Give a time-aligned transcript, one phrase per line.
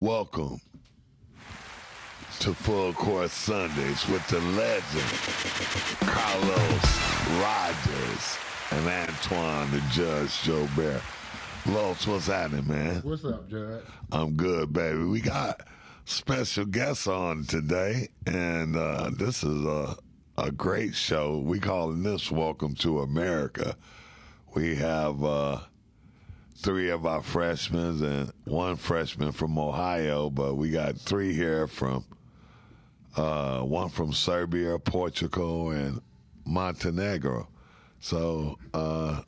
[0.00, 0.60] Welcome
[2.38, 5.10] to Full Court Sundays with the legend
[6.08, 8.38] Carlos Rogers
[8.70, 11.02] and Antoine the Judge Joubert.
[11.66, 13.00] Los, what's happening, man?
[13.02, 13.82] What's up, Judge?
[14.12, 15.02] I'm good, baby.
[15.02, 15.62] We got
[16.04, 19.96] special guests on today, and uh, this is a
[20.36, 21.38] a great show.
[21.38, 23.74] We calling this "Welcome to America."
[24.54, 25.58] We have uh,
[26.58, 32.04] three of our freshmen and one freshman from Ohio, but we got three here from
[33.16, 36.00] uh, one from Serbia, Portugal, and
[36.44, 37.48] Montenegro.
[38.00, 39.22] So, uh,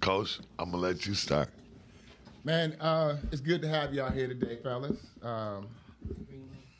[0.00, 1.48] Coach, I'm gonna let you start.
[2.44, 4.98] Man, uh, it's good to have y'all here today, fellas.
[5.22, 5.66] Um,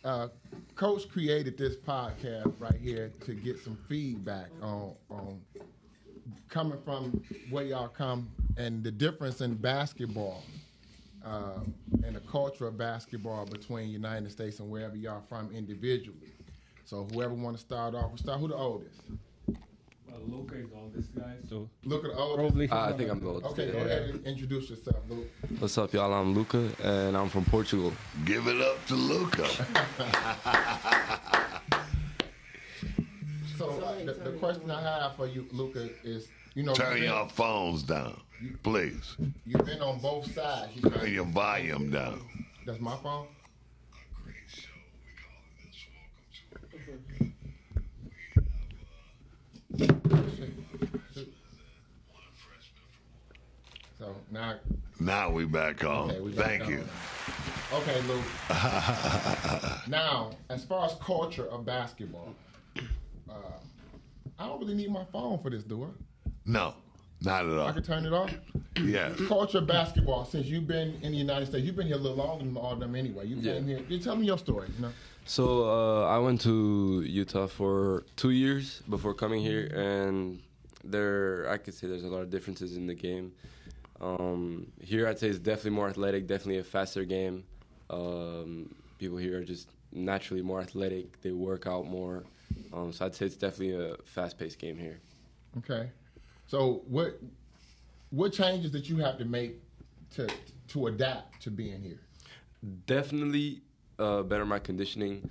[0.04, 0.28] uh,
[0.76, 5.40] Coach created this podcast right here to get some feedback on on
[6.48, 10.42] coming from where y'all come and the difference in basketball
[11.24, 11.60] uh,
[12.04, 16.32] and the culture of basketball between United States and wherever y'all from individually.
[16.84, 18.38] So whoever want to start off, we'll start.
[18.40, 19.00] Who the oldest?
[19.48, 22.38] Well, Luca is oldest guy, so Look at the oldest.
[22.38, 22.68] probably.
[22.70, 23.46] Uh, I think I'm the oldest.
[23.52, 25.26] Okay, go ahead and introduce yourself, Luke.
[25.58, 26.12] What's up, y'all?
[26.14, 27.92] I'm Luca, and I'm from Portugal.
[28.24, 29.48] Give it up to Luca.
[34.06, 37.28] The, the question I have for you, Luca, is you know Turn you've been- your
[37.28, 38.20] phones down,
[38.62, 39.16] please.
[39.44, 40.72] you've been on both sides.
[40.76, 42.20] You Turn your volume down.
[42.64, 43.26] That's my phone.
[53.98, 54.56] So now,
[55.00, 56.10] Now we back on.
[56.10, 56.84] okay, we got Thank that you.
[57.72, 58.22] Okay, Luke.
[59.88, 62.34] now, as far as culture of basketball,
[63.28, 63.32] uh,
[64.38, 65.86] I don't really need my phone for this, do I?
[66.44, 66.74] No,
[67.22, 67.68] not at all.
[67.68, 68.32] I can turn it off.
[68.84, 69.18] Yes.
[69.26, 71.64] culture of basketball since you've been in the United States.
[71.64, 73.26] You've been here a little longer than all of them anyway.
[73.26, 73.54] You Yeah.
[73.54, 73.80] came here.
[73.88, 74.68] You tell me your story.
[74.76, 74.92] You know.
[75.24, 80.40] So uh, I went to Utah for two years before coming here, and
[80.84, 83.32] there I could say there's a lot of differences in the game.
[84.00, 87.44] Um, here, I'd say it's definitely more athletic, definitely a faster game.
[87.88, 91.22] Um, people here are just naturally more athletic.
[91.22, 92.24] They work out more.
[92.72, 95.00] Um, so I'd say it's definitely a fast-paced game here.
[95.58, 95.90] Okay.
[96.46, 97.20] So what
[98.10, 99.60] what changes that you have to make
[100.14, 100.28] to
[100.68, 102.00] to adapt to being here?
[102.86, 103.62] definitely
[103.98, 105.28] uh, better my conditioning.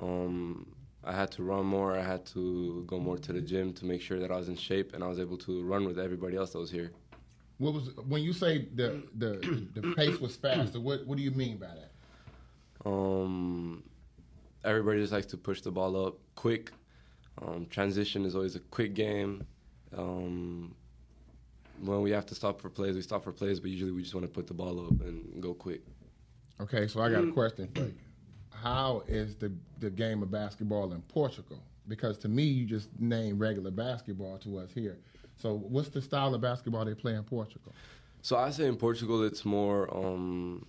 [0.00, 0.66] Um,
[1.04, 1.96] I had to run more.
[1.96, 4.56] I had to go more to the gym to make sure that I was in
[4.56, 6.92] shape and I was able to run with everybody else that was here.
[7.58, 10.80] What was when you say the the the pace was faster?
[10.80, 12.88] What what do you mean by that?
[12.88, 13.82] Um,
[14.64, 16.72] everybody just likes to push the ball up quick.
[17.42, 19.46] Um, transition is always a quick game.
[19.96, 20.74] Um,
[21.80, 24.14] when we have to stop for plays, we stop for plays, but usually we just
[24.14, 25.82] want to put the ball up and go quick.
[26.60, 27.94] Okay, so I got a question for you.
[28.50, 31.60] How is the the game of basketball in Portugal?
[31.88, 34.96] Because to me, you just name regular basketball to us here.
[35.36, 37.72] So what's the style of basketball they play in Portugal?
[38.22, 40.64] So I say in Portugal it's more um,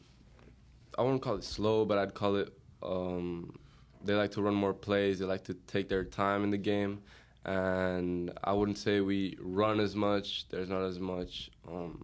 [0.98, 2.52] I wouldn't call it slow, but I'd call it
[2.84, 3.58] um,
[4.06, 5.20] they like to run more plays.
[5.20, 7.02] They like to take their time in the game,
[7.44, 10.48] and I wouldn't say we run as much.
[10.50, 12.04] There's not as much um,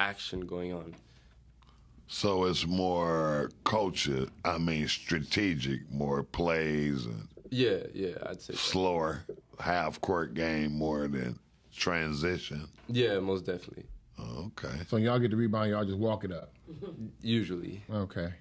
[0.00, 0.94] action going on.
[2.06, 4.26] So it's more culture.
[4.44, 8.52] I mean, strategic, more plays and Yeah, yeah, I'd say.
[8.52, 8.58] that.
[8.58, 9.24] slower
[9.58, 11.38] half court game more than
[11.74, 12.68] transition.
[12.88, 13.86] Yeah, most definitely.
[14.20, 14.68] Okay.
[14.88, 16.52] So y'all get the rebound, y'all just walk it up.
[17.22, 17.82] Usually.
[17.90, 18.32] Okay.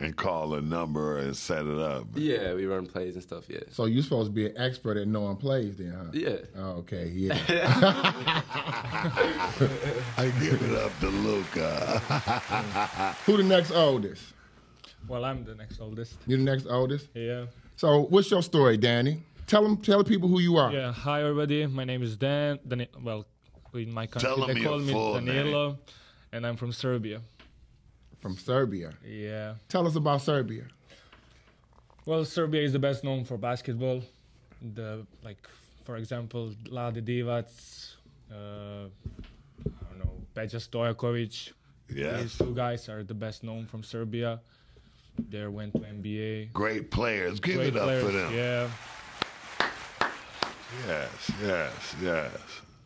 [0.00, 2.06] And call a number and set it up.
[2.14, 3.44] Yeah, we run plays and stuff.
[3.48, 3.58] Yeah.
[3.70, 6.04] So you're supposed to be an expert at knowing plays, then, huh?
[6.12, 6.36] Yeah.
[6.56, 7.08] Oh, okay.
[7.08, 7.34] Yeah.
[10.16, 11.98] I give it up to Luca.
[13.26, 14.22] Who the next oldest?
[15.08, 16.14] Well, I'm the next oldest.
[16.26, 17.08] You're the next oldest.
[17.14, 17.46] Yeah.
[17.76, 19.22] So what's your story, Danny?
[19.46, 20.72] Tell them, tell people who you are.
[20.72, 20.92] Yeah.
[20.92, 21.66] Hi, everybody.
[21.66, 22.58] My name is Dan.
[22.68, 23.24] Dani- well,
[23.74, 25.78] in my country Tell 'em they call me full Danilo,
[26.32, 27.20] and I'm from Serbia.
[28.20, 28.92] From Serbia.
[29.06, 29.54] Yeah.
[29.68, 30.64] Tell us about Serbia.
[32.04, 34.02] Well, Serbia is the best known for basketball.
[34.74, 35.38] The like,
[35.84, 37.46] for example, Vlade Divac,
[38.32, 41.52] uh, I don't know, Peja Stojakovic.
[41.94, 42.22] Yes.
[42.22, 44.40] These two guys are the best known from Serbia.
[45.30, 46.52] They went to NBA.
[46.52, 47.40] Great players.
[47.40, 48.04] Give Great it up players.
[48.04, 48.34] for them.
[48.34, 48.68] Yeah.
[50.86, 52.30] Yes, yes, yes.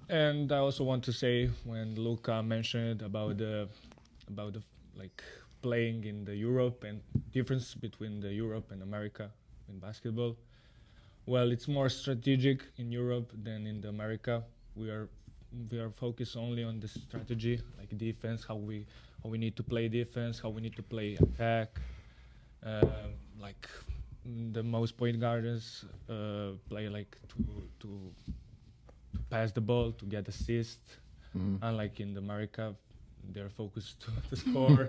[0.09, 3.69] And I also want to say when Luca mentioned about the
[4.29, 4.63] about the
[5.03, 5.23] like
[5.63, 7.01] playing in the Europe and
[7.33, 9.31] difference between the Europe and America
[9.69, 10.37] in basketball.
[11.27, 14.43] Well, it's more strategic in Europe than in the America.
[14.77, 15.09] We are
[15.71, 18.87] we are focused only on the strategy, like defense, how we
[19.23, 21.81] how we need to play defense, how we need to play attack.
[22.67, 23.09] uh,
[23.41, 23.69] like
[24.53, 27.37] the most point guards uh, play like to
[27.81, 27.89] to
[29.15, 30.81] to pass the ball to get assist.
[31.63, 32.75] Unlike in the America,
[33.33, 34.89] they're focused to, to score.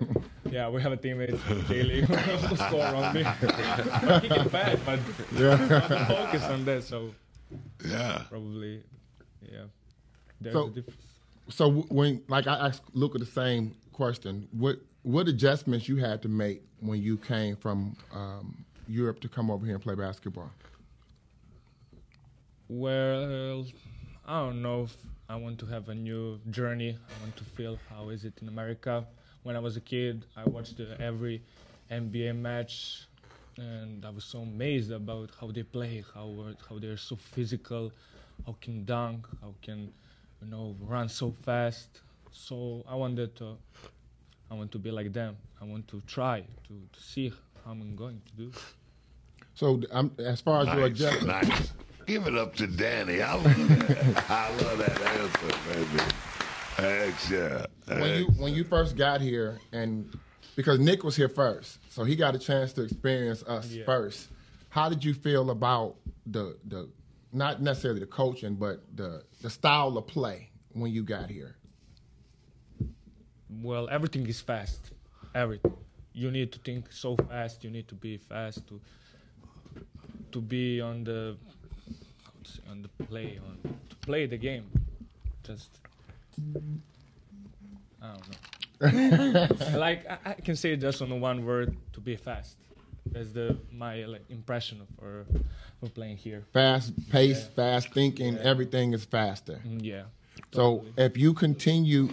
[0.50, 1.36] yeah, we have a teammate,
[1.68, 2.02] Jaylee,
[2.48, 3.24] who score only.
[4.08, 5.00] but he can pass, but
[5.32, 6.84] not focus on that.
[6.84, 7.14] So
[7.86, 8.24] Yeah.
[8.30, 8.84] probably,
[9.42, 9.66] yeah,
[10.42, 11.00] there's So- a difference.
[11.50, 14.48] So when, like, I asked Luca the same question.
[14.52, 19.52] What what adjustments you had to make when you came from um, Europe to come
[19.52, 20.50] over here and play basketball?
[22.70, 23.66] Well,
[24.26, 24.96] I don't know if
[25.34, 26.92] I want to have a new journey.
[26.92, 29.04] I want to feel how is it in America.
[29.42, 31.42] When I was a kid, I watched uh, every
[31.90, 33.08] NBA match,
[33.58, 36.28] and I was so amazed about how they play, how
[36.70, 37.92] how they're so physical,
[38.46, 39.92] how can dunk, how can
[40.42, 41.90] you know run so fast.
[42.32, 43.58] So I wanted to,
[44.52, 45.36] I want to be like them.
[45.60, 47.34] I want to try to, to see
[47.66, 48.52] how I'm going to do.
[49.56, 51.74] So um, as far as your Nice, adjustment, nice.
[52.06, 53.22] Give it up to Danny.
[53.22, 54.30] I love that.
[54.30, 56.04] I love that answer, baby.
[56.76, 57.66] Thanks, yeah.
[57.86, 60.12] when you when you first got here, and
[60.56, 63.86] because Nick was here first, so he got a chance to experience us Yeah.
[63.86, 64.30] first.
[64.70, 65.96] How did you feel about
[66.26, 66.90] the the
[67.32, 71.56] not necessarily the coaching, but the the style of play when you got here?
[73.62, 74.90] well everything is fast
[75.36, 75.78] everything
[76.14, 78.82] you need to think so fast you need to be fast to
[80.32, 81.38] to be on the
[82.44, 83.58] to on the play on
[83.90, 84.66] to play the game
[85.44, 85.70] just
[88.02, 88.38] i don't know
[89.78, 92.58] like I, I can say just on one word to be fast
[93.12, 95.26] that's the my like impression for
[95.80, 97.56] for playing here Fast pace, Yeah.
[97.56, 98.42] fast thinking, Yeah.
[98.52, 99.62] everything is faster.
[99.68, 100.04] Mm, yeah
[100.54, 102.10] So if you continue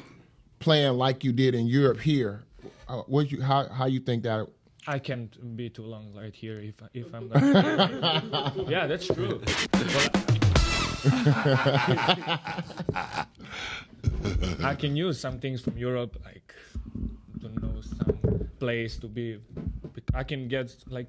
[0.59, 2.43] playing like you did in Europe here,
[2.89, 4.49] uh, what you how how you think that?
[4.87, 8.53] I can't be too long right here if if I'm gonna.
[8.69, 9.41] yeah, that's true.
[14.63, 16.55] I can use some things from Europe, like
[17.41, 19.39] to know some place to be.
[20.15, 21.09] I can get like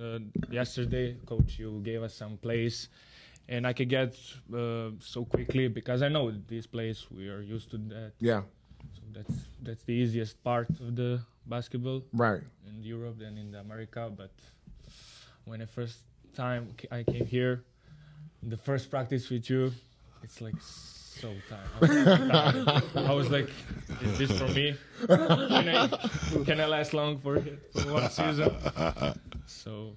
[0.00, 0.18] uh,
[0.50, 2.88] yesterday, coach, you gave us some place,
[3.48, 4.14] and I can get
[4.54, 7.06] uh, so quickly because I know this place.
[7.10, 8.42] We are used to that, Yeah,
[8.94, 12.42] so that's that's the easiest part of the basketball right.
[12.66, 14.10] in Europe than in America.
[14.14, 14.30] But
[15.44, 15.98] when the first
[16.34, 17.64] time I came here,
[18.42, 19.72] the first practice with you,
[20.22, 21.68] it's like so tired.
[21.74, 22.04] I was,
[22.94, 23.06] tired.
[23.08, 23.50] I was like,
[24.02, 24.76] is this for me?
[25.06, 25.88] Can I,
[26.44, 28.54] can I last long for, it, for one season?
[29.46, 29.96] So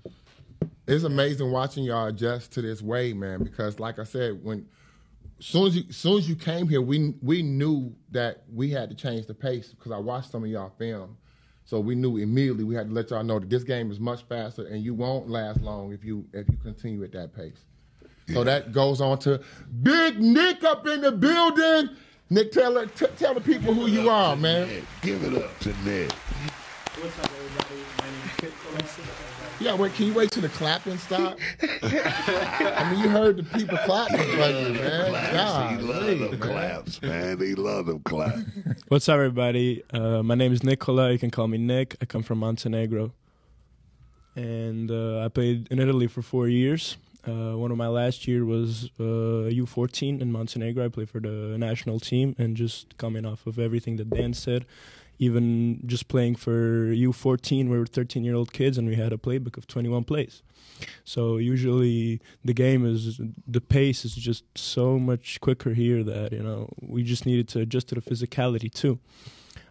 [0.88, 3.44] It's amazing watching y'all adjust to this way, man.
[3.44, 4.68] Because like I said, when
[5.40, 8.96] soon as you soon as you came here, we we knew that we had to
[8.96, 11.18] change the pace because I watched some of y'all film.
[11.72, 14.24] So we knew immediately we had to let y'all know that this game is much
[14.24, 17.64] faster and you won't last long if you if you continue at that pace.
[18.34, 19.40] So that goes on to
[19.82, 21.96] Big Nick up in the building.
[22.30, 24.68] Nick, tell t- tell the people who you are, man.
[24.68, 26.12] Nick, give it up to Nick.
[26.12, 27.76] What's up, everybody?
[28.00, 29.41] My name is Kit Colson.
[29.62, 31.38] Yeah, wait, can you wait till the clapping stop?
[31.62, 35.10] I mean, you heard the people clapping for you, man.
[35.12, 35.82] Claps.
[35.82, 36.40] He love them man.
[36.40, 37.40] claps, man.
[37.40, 38.42] He love them claps.
[38.88, 39.84] What's up, everybody?
[39.94, 41.12] Uh, my name is Nicola.
[41.12, 41.96] You can call me Nick.
[42.02, 43.14] I come from Montenegro.
[44.36, 46.98] And uh, I played in Italy for four years.
[47.28, 50.86] Uh, one of my last year was uh, U14 in Montenegro.
[50.86, 54.66] I played for the national team, and just coming off of everything that Dan said,
[55.22, 59.18] even just playing for U14, we were 13 year old kids, and we had a
[59.18, 60.42] playbook of 21 plays.
[61.06, 66.42] So usually the game is the pace is just so much quicker here that you
[66.42, 68.98] know we just needed to adjust to the physicality too.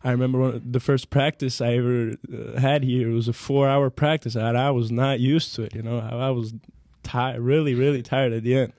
[0.04, 3.90] I remember one, the first practice I ever uh, had here it was a four-hour
[3.90, 5.75] practice, and I was not used to it.
[5.75, 6.54] You know, I, was
[7.02, 8.73] tired, really, really tired at the end.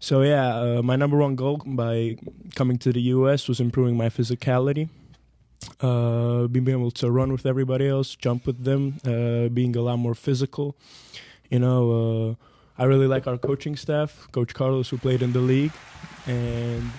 [0.00, 2.16] So yeah, uh, my number one goal by
[2.56, 3.46] coming to the U.S.
[3.46, 4.88] was improving my physicality,
[5.80, 9.96] uh, being able to run with everybody else, jump with them, uh, being a lot
[9.98, 10.76] more physical.
[11.50, 12.34] You know, uh,
[12.80, 15.72] I really like our coaching staff, Coach Carlos, who played in the league,
[16.26, 16.90] and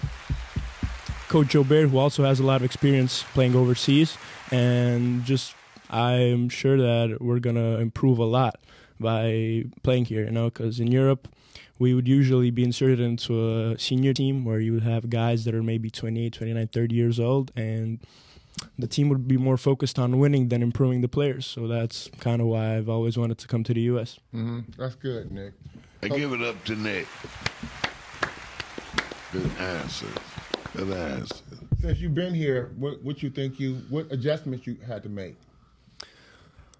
[1.27, 4.17] Coach Joubert, who also has a lot of experience playing overseas.
[4.51, 5.53] And just,
[5.89, 8.59] I'm sure that we're gonna improve a lot
[8.99, 10.25] by playing here.
[10.25, 11.27] You know, because in Europe,
[11.77, 15.55] we would usually be inserted into a senior team where you would have guys that
[15.55, 17.99] are maybe 28, 29, 30 years old, and
[18.77, 21.45] the team would be more focused on winning than improving the players.
[21.45, 24.19] So that's kind of why I've always wanted to come to the U.S.
[24.31, 25.53] hmm That's good, Nick.
[26.01, 27.07] And give it up to Nick.
[29.31, 30.07] Good answer.
[30.75, 31.43] Good answer.
[31.81, 35.35] Since you've been here, what what you think you what adjustments you had to make?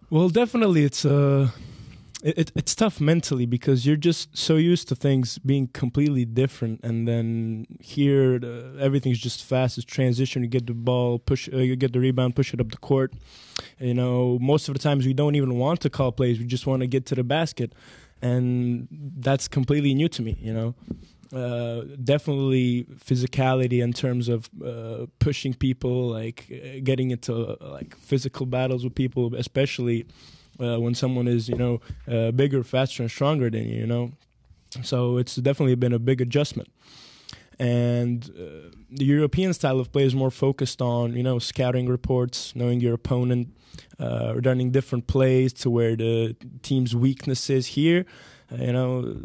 [0.09, 1.49] Well, definitely, it's uh,
[2.23, 6.81] it, it, it's tough mentally because you're just so used to things being completely different,
[6.83, 9.77] and then here uh, everything's just fast.
[9.77, 10.43] It's transition.
[10.43, 13.13] You get the ball, push, uh, you get the rebound, push it up the court.
[13.79, 16.39] You know, most of the times we don't even want to call plays.
[16.39, 17.73] We just want to get to the basket,
[18.21, 20.37] and that's completely new to me.
[20.41, 20.75] You know.
[21.31, 27.95] Uh, definitely physicality in terms of uh, pushing people, like uh, getting into uh, like
[27.95, 30.07] physical battles with people, especially
[30.59, 33.79] uh, when someone is you know uh, bigger, faster, and stronger than you.
[33.79, 34.11] You know,
[34.83, 36.69] so it's definitely been a big adjustment.
[37.61, 38.23] And
[38.89, 42.93] the European style of play is more focused on you know scouting reports, knowing your
[42.93, 43.49] opponent,
[43.99, 47.67] running different plays to where the team's weakness is.
[47.67, 48.05] Here,
[48.57, 49.21] you know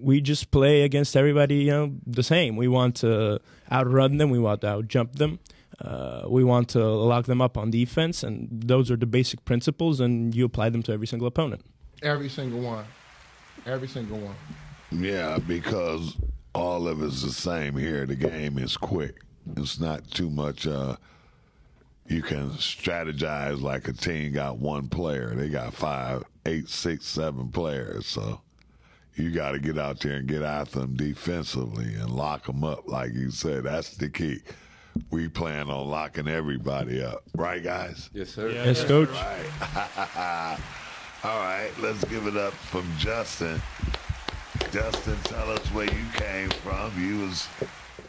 [0.00, 2.56] we just play against everybody, you know, the same.
[2.56, 5.38] We want to outrun them, we want to outjump them.
[5.80, 10.00] Uh, we want to lock them up on defense, and those are the basic principles,
[10.00, 11.62] and you apply them to every single opponent.
[12.02, 12.84] Every single one.
[13.66, 14.34] Every single one.
[14.90, 16.16] Yeah, because
[16.54, 18.06] all of it's the same here.
[18.06, 19.22] The game is quick.
[19.56, 20.66] It's not too much.
[20.66, 20.96] Uh,
[22.06, 25.34] you can strategize like a team got one player.
[25.34, 28.06] They got five, eight, six, seven players.
[28.06, 28.40] So
[29.14, 32.88] you got to get out there and get after them defensively and lock them up,
[32.88, 33.64] like you said.
[33.64, 34.40] That's the key.
[35.10, 38.10] We plan on locking everybody up, right, guys?
[38.12, 38.50] Yes, sir.
[38.50, 39.08] Yeah, yes, coach.
[39.10, 40.58] Right.
[41.24, 43.60] All right, let's give it up from Justin.
[44.72, 46.92] Justin, tell us where you came from.
[46.98, 47.48] You was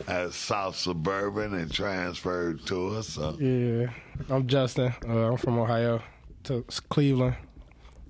[0.07, 3.09] at South Suburban and transferred to us.
[3.09, 3.37] So.
[3.39, 3.89] Yeah,
[4.29, 4.93] I'm Justin.
[5.07, 6.01] Uh, I'm from Ohio
[6.43, 7.35] to Cleveland.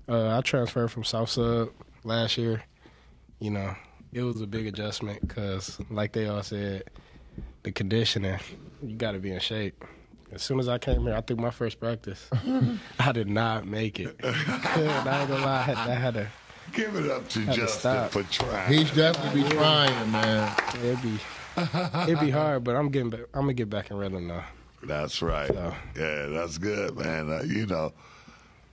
[0.08, 1.70] Uh, I transferred from South Sub
[2.04, 2.64] last year
[3.42, 3.76] you know,
[4.14, 6.84] it was a big adjustment because, like they all said,
[7.64, 8.40] the conditioning,
[8.82, 9.84] you got to be in shape.
[10.32, 12.30] As soon as I came here, I think my first practice,
[13.00, 14.16] I did not make it.
[14.24, 16.28] I ain't gonna lie, I had, I had to.
[16.72, 18.72] Give it up to Justin for trying.
[18.72, 20.56] He's definitely be trying, man.
[20.76, 21.20] It'd be,
[22.04, 23.22] it'd be hard, but I'm getting back.
[23.34, 24.46] I'm gonna get back in rhythm now.
[24.84, 25.50] That's right.
[25.50, 25.74] So.
[25.98, 27.30] Yeah, that's good, man.
[27.30, 27.92] Uh, you know,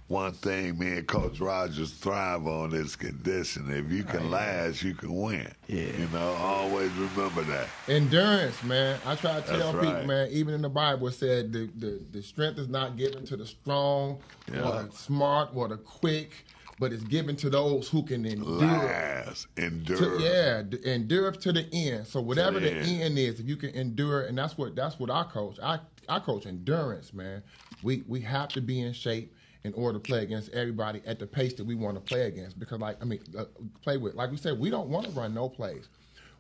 [0.09, 3.71] one thing me and Coach Rogers thrive on is condition.
[3.71, 5.53] If you can oh, last, you can win.
[5.67, 5.83] Yeah.
[5.83, 7.69] You know, always remember that.
[7.89, 8.99] Endurance, man.
[9.05, 10.07] I try to tell That's people, right.
[10.07, 13.37] man, even in the Bible it said the, the, the strength is not given to
[13.37, 14.19] the strong
[14.51, 14.63] Yeah.
[14.63, 16.47] or the smart or the quick,
[16.79, 18.61] but it's given to those who can endure.
[18.61, 19.99] Last, endure.
[19.99, 22.07] To, yeah, endure to the end.
[22.07, 23.03] So whatever the the end.
[23.03, 23.19] end.
[23.19, 25.59] is, if you can endure, and that's what that's what I coach.
[25.63, 27.43] I I coach endurance, man.
[27.83, 29.35] We we have to be in shape
[29.69, 32.59] in order to play against everybody at the pace that we want to play against.
[32.59, 33.45] Because like I mean, uh,
[33.83, 35.89] play with like we said, we don't want to run no plays.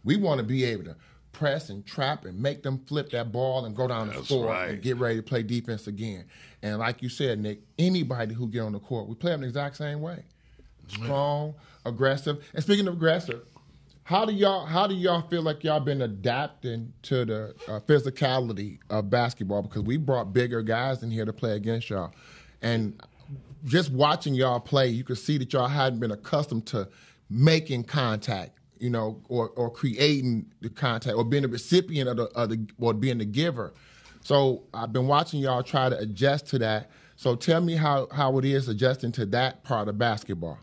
[0.04, 0.97] We want to be able to
[1.32, 4.47] press and trap and make them flip that ball and go down the That's floor
[4.47, 4.70] right.
[4.70, 6.25] and get ready to play defense again.
[6.62, 9.47] And like you said, Nick, anybody who get on the court, we play them the
[9.47, 10.25] exact same way
[10.88, 11.54] strong,
[11.85, 12.44] aggressive.
[12.54, 13.42] And speaking of aggressive,
[14.04, 18.78] how do y'all how do y'all feel like y'all been adapting to the uh, physicality
[18.88, 19.62] of basketball?
[19.62, 22.12] Because we brought bigger guys in here to play against y'all,
[22.62, 22.99] and
[23.64, 26.88] just watching y'all play, you could see that y'all hadn't been accustomed to
[27.28, 28.52] making contact.
[28.80, 32.64] You know, or, or creating the contact, or being the recipient of the, of the,
[32.78, 33.75] or being the giver.
[34.23, 36.88] So I've been watching y'all try to adjust to that.
[37.16, 40.61] So tell me how, how it is adjusting to that part of basketball.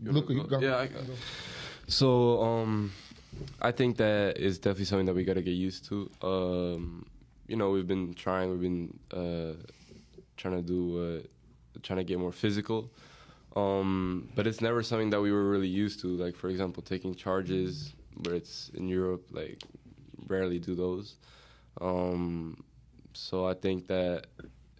[0.00, 0.58] Luca, you go.
[0.58, 0.76] Yeah.
[0.76, 0.88] I,
[1.86, 2.90] so um,
[3.60, 6.10] I think that is definitely something that we got to get used to.
[6.22, 7.04] Um,
[7.46, 8.50] you know, we've been trying.
[8.50, 9.62] We've been uh,
[10.36, 12.90] trying to do, uh, trying to get more physical.
[13.56, 16.08] Um, but it's never something that we were really used to.
[16.08, 19.62] Like for example, taking charges, where it's in Europe, like
[20.26, 21.16] rarely do those.
[21.80, 22.64] Um,
[23.12, 24.26] so I think that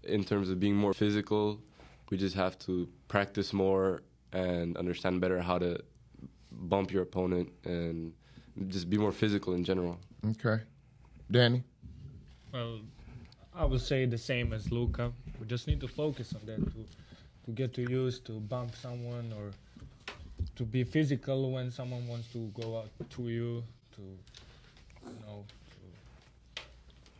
[0.02, 1.60] in terms of being more physical,
[2.10, 5.78] we just have to practice more and understand better how to
[6.50, 8.12] bump your opponent and
[8.68, 9.98] just be more physical in general.
[10.30, 10.62] Okay.
[11.30, 11.62] Danny?
[12.52, 12.80] Well,
[13.54, 15.12] I would say the same as Luca.
[15.40, 16.84] We just need to focus on that to
[17.44, 19.50] to get to use to bump someone or
[20.56, 23.62] to be physical when someone wants to go out to you.
[23.96, 25.44] To you know
[26.56, 26.62] to,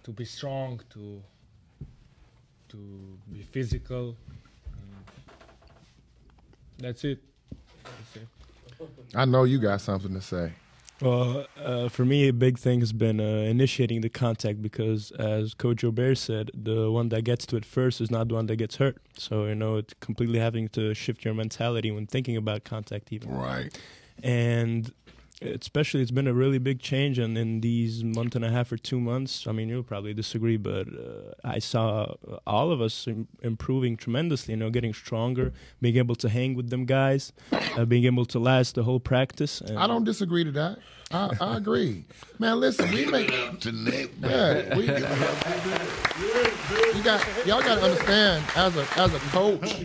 [0.05, 0.81] to be strong.
[0.90, 1.22] To
[2.68, 2.77] to
[3.33, 4.16] be physical.
[6.79, 7.22] That's it.
[7.85, 8.29] That's it.
[9.14, 10.53] I know you got something to say.
[11.05, 15.53] Well, uh, for me, a big thing has been uh, initiating the contact because, as
[15.53, 18.57] Coach Aubert said, the one that gets to it first is not the one that
[18.57, 18.97] gets hurt.
[19.19, 23.31] So, you know, it's completely having to shift your mentality when thinking about contact, even.
[23.31, 23.79] Right.
[24.23, 24.95] And
[25.45, 28.77] especially it's been a really big change in, in these month and a half or
[28.77, 29.47] two months.
[29.47, 32.15] I mean, you'll probably disagree, but uh, I saw
[32.47, 34.53] all of us Im- improving tremendously.
[34.53, 38.39] You know, getting stronger, being able to hang with them guys, uh, being able to
[38.39, 39.61] last the whole practice.
[39.61, 40.79] And I don't disagree to that.
[41.11, 42.07] I, I agree,
[42.39, 42.59] man.
[42.61, 44.85] Listen, we make To Nick, yeah, we,
[46.97, 49.85] you got y'all got to understand as a as a coach,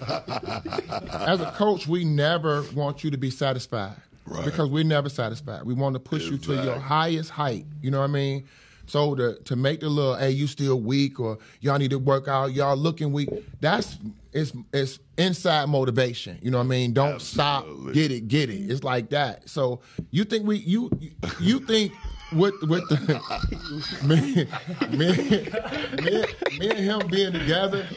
[1.12, 3.98] as a coach, we never want you to be satisfied
[4.30, 4.46] Right.
[4.46, 5.64] because we're never satisfied.
[5.64, 7.66] We want to push you to your highest height.
[7.82, 8.46] You know what I mean?
[8.86, 12.28] So to to make the little hey you still weak or y'all need to work
[12.28, 13.30] out y'all looking weak
[13.62, 14.00] that's
[14.34, 18.72] it's it's inside motivation you know what I mean don't stop get it get it
[18.72, 20.90] it's like that so you think we you
[21.40, 21.92] you think
[22.32, 23.22] with with the
[24.04, 24.46] me,
[24.98, 25.10] me,
[26.04, 27.88] me, me and him being together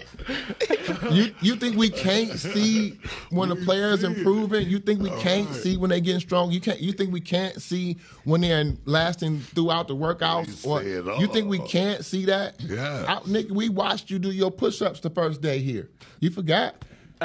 [1.11, 2.99] you you think we can't see
[3.31, 4.69] when the players improving?
[4.69, 6.51] You think we can't see when they getting strong?
[6.53, 6.81] You can't.
[6.81, 10.67] You think we can't see when they're lasting throughout the workouts?
[10.67, 12.61] Or you think we can't see that?
[12.61, 13.05] Yeah.
[13.09, 15.91] I, Nick, we watched you do your push-ups the first day here.
[16.21, 16.77] You forgot?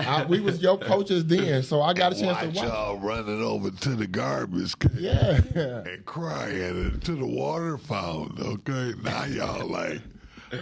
[0.06, 2.68] I, we was your coaches then, so I got a chance watch to watch.
[2.68, 8.46] y'all running over to the garbage can Yeah, and crying and to the water fountain.
[8.46, 10.02] Okay, now y'all like,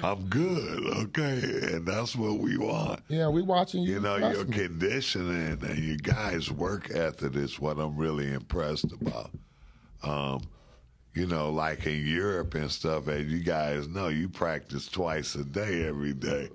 [0.04, 0.86] I'm good.
[1.08, 3.02] Okay, and that's what we want.
[3.08, 3.94] yeah, we watching you.
[3.94, 9.32] You know, your conditioning and your guys' work ethic is what I'm really impressed about.
[10.04, 10.42] Um,
[11.14, 15.46] you know, like in Europe and stuff, as you guys know, you practice twice a
[15.46, 16.50] day every day.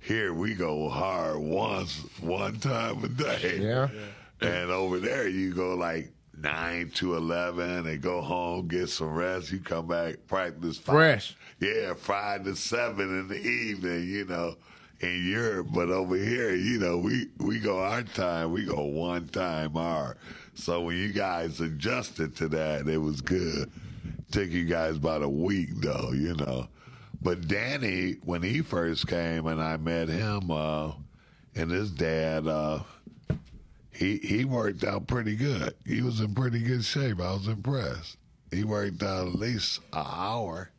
[0.00, 3.58] Here we go hard once, one time a day.
[3.60, 3.88] Yeah.
[4.40, 9.50] And over there, you go like nine to eleven, and go home, get some rest.
[9.52, 11.36] You come back, practice five, Fresh.
[11.60, 14.08] Yeah, five to seven in the evening.
[14.08, 14.56] You know,
[15.00, 18.52] in Europe, but over here, you know, we we go our time.
[18.52, 20.16] We go one time our.
[20.54, 23.70] So when you guys adjusted to that, it was good.
[24.30, 26.68] Took you guys about a week though, you know.
[27.24, 30.92] But Danny, when he first came and I met him, uh,
[31.54, 32.80] and his dad, uh,
[33.90, 35.74] he he worked out pretty good.
[35.86, 37.20] He was in pretty good shape.
[37.20, 38.18] I was impressed.
[38.50, 40.70] He worked out at least an hour,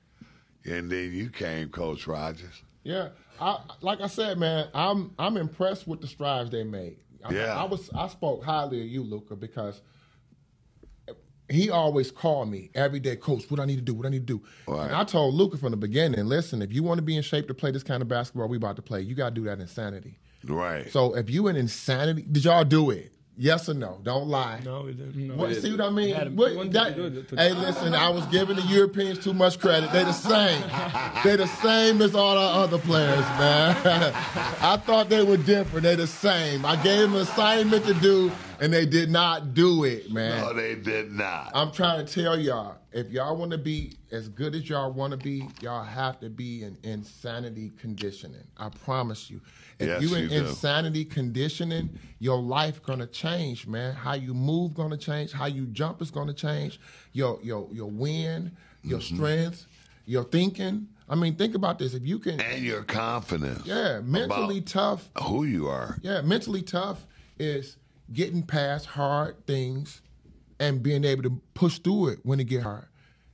[0.63, 2.61] and then you came, Coach Rogers.
[2.83, 3.09] Yeah,
[3.41, 6.97] I, like I said, man, I'm I'm impressed with the strides they made.
[7.23, 7.59] I, Yeah.
[7.59, 9.81] I was I spoke highly of you, Luca, because
[11.49, 13.49] he always called me every day, Coach.
[13.49, 13.93] What I need to do?
[13.93, 14.41] What I need to do?
[14.67, 14.85] Right.
[14.87, 17.47] And I told Luca from the beginning, listen, if you want to be in shape
[17.47, 19.59] to play this kind of basketball we about to play, you got to do that
[19.59, 20.17] insanity.
[20.43, 20.91] Right.
[20.91, 23.11] So if you in insanity, did y'all do it?
[23.37, 23.99] Yes or no?
[24.01, 24.61] Don't lie.
[24.63, 25.35] no, we didn't.
[25.35, 26.07] What, see what I mean?
[26.09, 29.59] Yeah, What- that- to do to- hey, listen, I was giving the Europeans too much
[29.59, 29.91] credit.
[29.91, 30.61] They the same.
[31.23, 33.75] They the same as all our other players, man.
[34.61, 35.83] I thought they were different.
[35.83, 36.65] They the same.
[36.65, 40.41] I gave them an assignment to do, and they did not do it, man.
[40.41, 41.51] no, they did not.
[41.53, 45.11] I'm trying to tell y'all, if y'all want to be as good as y'all want
[45.11, 48.43] to be, y'all have to be in insanity conditioning.
[48.57, 49.41] I promise you.
[49.79, 51.89] If Yes, you in you insanity conditioning,
[52.19, 53.93] your life gonna change, man.
[53.93, 55.31] How you move gonna change.
[55.33, 56.79] How you jump is gonna change.
[57.11, 58.51] Your your your wind,
[58.83, 59.15] your Mm-hmm.
[59.15, 59.65] strength,
[60.05, 60.87] your thinking.
[61.09, 61.93] I mean, think about this.
[61.93, 63.65] If you can, and your confidence.
[63.65, 65.09] yeah, mentally tough.
[65.21, 65.97] who you are.
[66.01, 67.05] Yeah, mentally tough
[67.37, 67.75] is
[68.11, 70.01] getting past hard things
[70.59, 72.87] and being able to push through it when it get hard.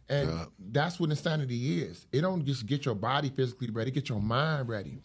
[0.09, 0.45] And Yeah.
[0.59, 2.05] that's what insanity is.
[2.11, 4.99] It don't just get your body physically ready, get your mind ready.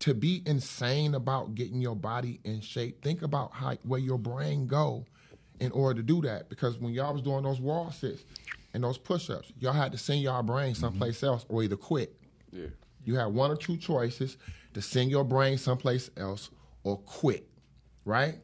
[0.00, 4.66] To be insane about getting your body in shape, think about how where your brain
[4.66, 5.06] go
[5.60, 6.48] in order to do that.
[6.48, 8.24] Because when y'all was doing those wall sits
[8.74, 10.80] and those push-ups, y'all had to send y'all brain mm-hmm.
[10.80, 12.14] someplace else or either quit.
[12.52, 12.66] Yeah.
[13.04, 14.36] You had one or two choices
[14.74, 16.50] to send your brain someplace else
[16.84, 17.48] or quit,
[18.04, 18.38] right?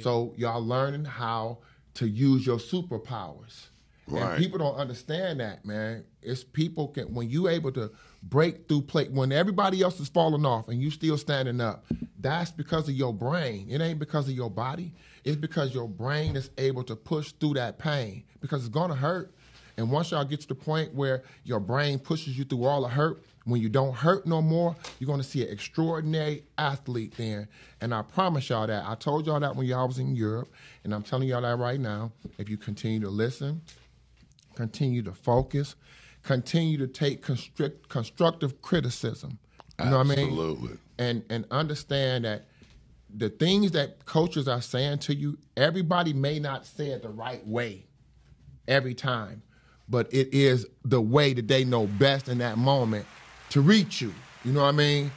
[0.00, 1.58] So y'all learning how
[1.94, 3.66] to use your superpowers.
[4.08, 4.22] Right.
[4.22, 6.04] And people don't understand that, man.
[6.22, 7.90] It's people can when you able to
[8.22, 11.84] break through plate when everybody else is falling off and you still standing up.
[12.18, 13.66] That's because of your brain.
[13.70, 14.92] It ain't because of your body.
[15.24, 19.34] It's because your brain is able to push through that pain because it's gonna hurt.
[19.76, 22.88] And once y'all get to the point where your brain pushes you through all the
[22.88, 27.48] hurt, when you don't hurt no more, you're gonna see an extraordinary athlete then.
[27.80, 28.84] And I promise y'all that.
[28.86, 30.52] I told y'all that when y'all was in Europe,
[30.84, 32.12] and I'm telling y'all that right now.
[32.38, 33.62] If you continue to listen,
[34.54, 35.74] continue to focus,
[36.22, 39.38] continue to take construct, constructive criticism.
[39.78, 40.26] You know what I mean?
[40.28, 40.78] Absolutely.
[40.98, 42.46] And and understand that
[43.14, 47.44] the things that coaches are saying to you, everybody may not say it the right
[47.46, 47.86] way
[48.68, 49.42] every time,
[49.88, 53.04] but it is the way that they know best in that moment
[53.52, 54.12] to reach you.
[54.44, 55.10] You know what I mean?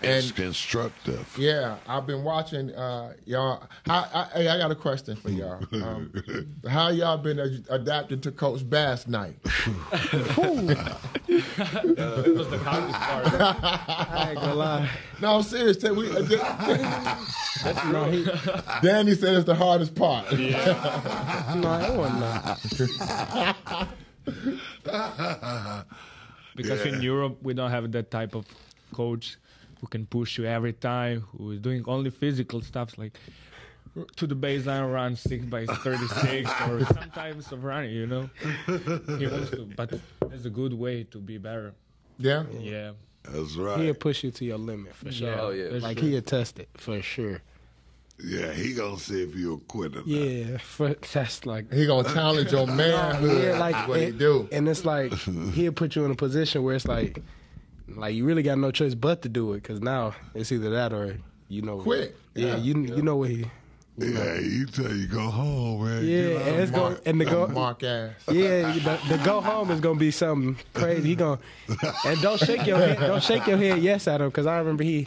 [0.00, 1.26] And it's constructive.
[1.36, 3.64] yeah, I've been watching uh, y'all.
[3.84, 5.64] How, I, hey, I got a question for y'all.
[5.72, 6.12] Um,
[6.68, 9.36] how y'all been ad- adapting to Coach Bass night?
[11.28, 13.26] It was the hardest part.
[14.10, 14.90] I ain't gonna lie.
[15.20, 15.76] No, I'm serious.
[15.78, 16.20] Tell- We, uh,
[17.90, 18.24] No, he,
[18.82, 20.30] Danny said it's the hardest part.
[20.32, 22.20] no, it wasn't.
[22.20, 23.86] Not.
[26.54, 28.46] Because in Europe we don't have that type of
[28.92, 29.36] coach
[29.80, 33.18] who can push you every time, who is doing only physical stuff like
[34.16, 38.30] to the baseline run six by thirty six or sometimes of running, you know.
[38.66, 39.92] He wants to, but
[40.30, 41.74] it's a good way to be better.
[42.18, 42.44] Yeah.
[42.58, 42.92] Yeah,
[43.24, 43.80] That's right.
[43.80, 45.28] He'll push you to your limit for sure.
[45.28, 45.40] Yeah.
[45.40, 45.78] Oh, yeah.
[45.78, 46.08] Like true.
[46.08, 47.42] he'll test it for sure.
[48.24, 50.02] Yeah, he gonna see if you'll quit or.
[50.06, 53.42] Yeah, for, that's like He gonna challenge your manhood.
[53.42, 54.48] yeah, like That's what he do.
[54.52, 57.20] and it's like he'll put you in a position where it's like,
[57.88, 60.92] like you really got no choice but to do it because now it's either that
[60.92, 62.16] or you know Quit.
[62.34, 62.56] Yeah, Yeah.
[62.58, 63.44] you you know what he.
[63.98, 66.02] Yeah, you tell you go home, man.
[66.04, 66.48] Yeah, Get out.
[66.48, 67.46] and it's going and the go.
[67.48, 68.12] Mark ass.
[68.30, 71.08] Yeah, the, the go home is gonna be something crazy.
[71.10, 71.38] He gonna
[72.06, 74.82] and don't shake your head, don't shake your head yes at him because I remember
[74.82, 75.06] he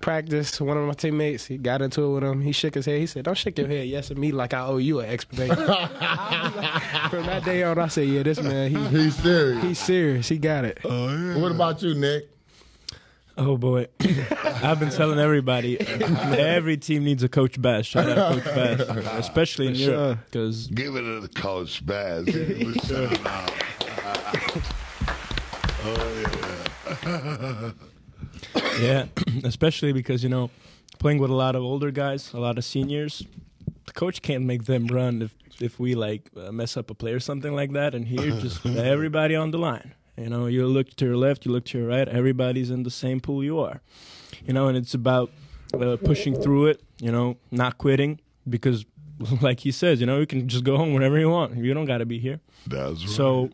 [0.00, 0.60] practiced.
[0.60, 2.40] One of my teammates, he got into it with him.
[2.40, 3.00] He shook his head.
[3.00, 5.56] He said, "Don't shake your head yes at me like I owe you an explanation."
[7.10, 9.62] From that day on, I said, "Yeah, this man, he He's serious.
[9.64, 10.28] he's serious.
[10.28, 11.36] He got it." Oh yeah.
[11.36, 12.28] What about you, Nick?
[13.42, 13.86] Oh boy,
[14.62, 17.86] I've been telling everybody, every team needs a Coach Bass.
[17.86, 18.80] Shout out Coach Bass,
[19.18, 22.26] especially in For Europe, because Give it to Coach Bass.
[22.26, 23.50] Give him a
[25.84, 27.72] oh
[28.78, 29.06] yeah,
[29.44, 30.50] especially because you know,
[30.98, 33.24] playing with a lot of older guys, a lot of seniors,
[33.86, 37.12] the coach can't make them run if if we like uh, mess up a play
[37.12, 37.94] or something like that.
[37.94, 39.94] And here, just everybody on the line.
[40.16, 42.08] You know, you look to your left, you look to your right.
[42.08, 43.80] Everybody's in the same pool you are.
[44.44, 45.30] You know, and it's about
[45.74, 46.82] uh, pushing through it.
[47.00, 48.84] You know, not quitting because,
[49.40, 51.56] like he says, you know, you can just go home whenever you want.
[51.56, 52.40] You don't got to be here.
[52.66, 53.08] That's right.
[53.08, 53.50] So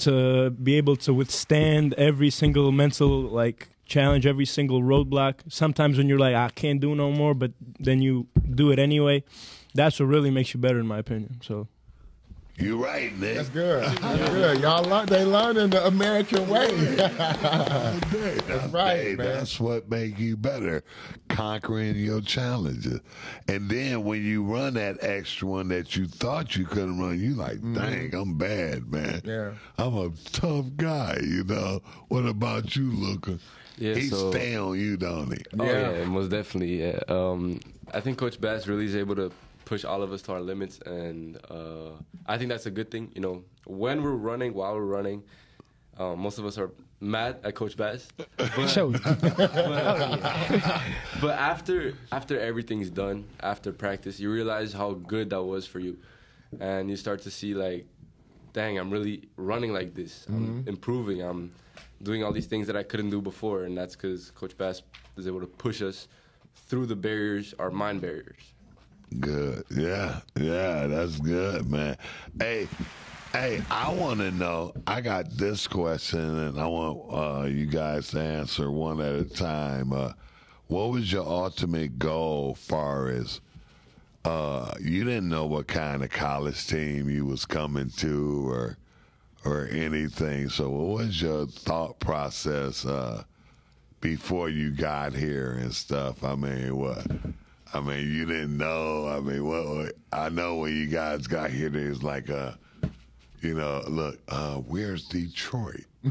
[0.00, 5.34] to be able to withstand every single mental like challenge, every single roadblock.
[5.48, 9.24] Sometimes when you're like, I can't do no more, but then you do it anyway.
[9.74, 11.40] That's what really makes you better, in my opinion.
[11.42, 11.68] So
[12.60, 13.36] you right, man.
[13.36, 13.84] That's good.
[13.84, 14.60] That's good.
[14.60, 15.06] Y'all learn.
[15.06, 16.68] They learning the American way.
[17.54, 19.26] That's right, Hey, man.
[19.26, 20.82] That's what make you better,
[21.28, 23.00] conquering your challenges.
[23.48, 27.34] And then when you run that extra one that you thought you couldn't run, you
[27.34, 29.20] like, dang, I'm bad, man.
[29.22, 29.28] Mm-hmm.
[29.28, 29.50] Yeah.
[29.78, 31.80] I'm a tough guy, you know.
[32.08, 33.38] What about you, Luca?
[33.78, 35.42] Yeah, he so- stay on you, don't he?
[35.58, 35.90] Oh Yeah.
[35.98, 36.82] yeah, most definitely.
[36.82, 37.00] Yeah.
[37.08, 37.60] Um,
[37.94, 39.32] I think Coach Bass really is able to
[39.70, 41.92] push all of us to our limits, and uh,
[42.26, 43.12] I think that's a good thing.
[43.14, 45.22] You know, when we're running, while we're running,
[45.96, 48.08] um, most of us are mad at Coach Bass.
[48.36, 48.90] But, Show.
[51.20, 55.98] but after after everything's done, after practice, you realize how good that was for you,
[56.58, 57.86] and you start to see like,
[58.52, 60.26] dang, I'm really running like this.
[60.28, 61.22] I'm improving.
[61.22, 61.52] I'm
[62.02, 64.82] doing all these things that I couldn't do before, and that's because Coach Bass
[65.16, 66.08] is able to push us
[66.66, 68.49] through the barriers, our mind barriers.
[69.18, 69.64] Good.
[69.70, 70.20] Yeah.
[70.38, 71.96] Yeah, that's good, man.
[72.38, 72.68] Hey,
[73.32, 74.72] hey, I want to know.
[74.86, 79.24] I got this question, and I want uh, you guys to answer one at a
[79.24, 79.92] time.
[79.92, 80.12] Uh,
[80.68, 83.40] what was your ultimate goal, far as
[84.24, 88.76] uh, you didn't know what kind of college team you was coming to, or
[89.44, 90.48] or anything?
[90.48, 93.24] So, what was your thought process uh,
[94.00, 96.22] before you got here and stuff?
[96.22, 97.04] I mean, what?
[97.72, 99.06] I mean, you didn't know.
[99.08, 99.66] I mean, what?
[99.68, 102.58] what- I know when you guys got here, there's like a,
[103.42, 105.84] you know, look, uh, where's Detroit?
[106.02, 106.10] hey,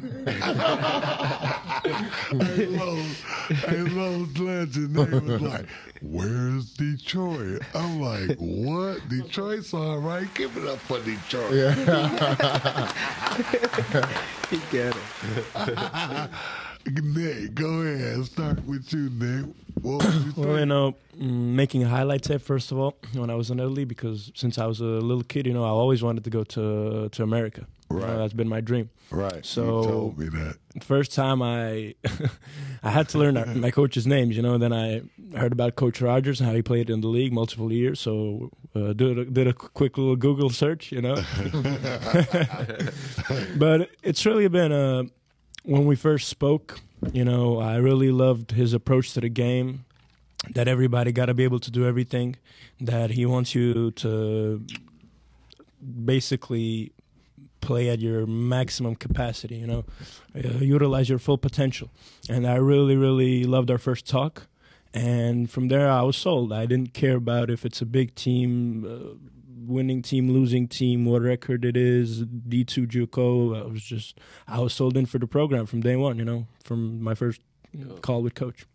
[2.67, 5.65] Los, hey, Los Legend, they was like,
[6.01, 7.61] where's Detroit?
[7.73, 9.09] I'm like, what?
[9.09, 10.31] Detroit's all right.
[10.35, 11.51] Give it up for Detroit.
[14.49, 16.29] He got it.
[17.03, 18.25] Nick, go ahead.
[18.25, 19.45] Start with you, Nick.
[19.81, 23.29] What was you Well, you know, mm, making a highlight tape first of all when
[23.29, 26.01] I was in Italy because since I was a little kid, you know, I always
[26.03, 27.65] wanted to go to to America.
[27.91, 28.17] You know, Right.
[28.17, 28.89] that's been my dream.
[29.09, 29.43] Right.
[29.43, 30.57] So- you told me that.
[30.83, 31.95] First time I
[32.83, 34.57] I had to learn my coach's names, you know.
[34.59, 35.01] Then I
[35.35, 37.99] heard about Coach Rogers and how he played in the league multiple years.
[37.99, 41.15] So uh, did a, did a quick little Google search, you know.
[43.57, 45.03] but it's really been uh,
[45.63, 46.79] when we first spoke.
[47.13, 49.85] You know, I really loved his approach to the game.
[50.51, 52.37] That everybody got to be able to do everything.
[52.79, 54.65] That he wants you to
[56.05, 56.91] basically
[57.61, 59.55] play at your maximum capacity.
[59.55, 59.85] You know,
[60.35, 61.89] uh, utilize your full potential.
[62.29, 64.47] And I really, really loved our first talk.
[64.93, 66.51] And from there, I was sold.
[66.51, 69.15] I didn't care about if it's a big team, uh,
[69.69, 73.57] winning team, losing team, what record it is, D2 JUCO.
[73.57, 76.47] I was just, I was sold in for the program from day one, you know,
[76.63, 77.41] from my first
[78.01, 78.65] call with coach.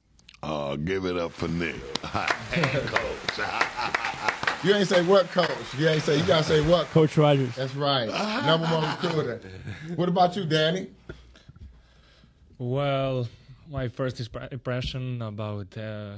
[0.42, 1.76] Oh, give it up for Nick.
[2.52, 3.48] Hey, coach.
[4.64, 5.50] You ain't say what coach.
[5.76, 6.16] You ain't say.
[6.16, 6.86] You gotta say what.
[6.86, 7.54] Coach Rogers.
[7.54, 8.06] That's right.
[8.46, 9.38] Number one recruiter.
[9.94, 10.86] What about you, Danny?
[12.56, 13.28] Well,
[13.70, 16.14] my first impression about, uh,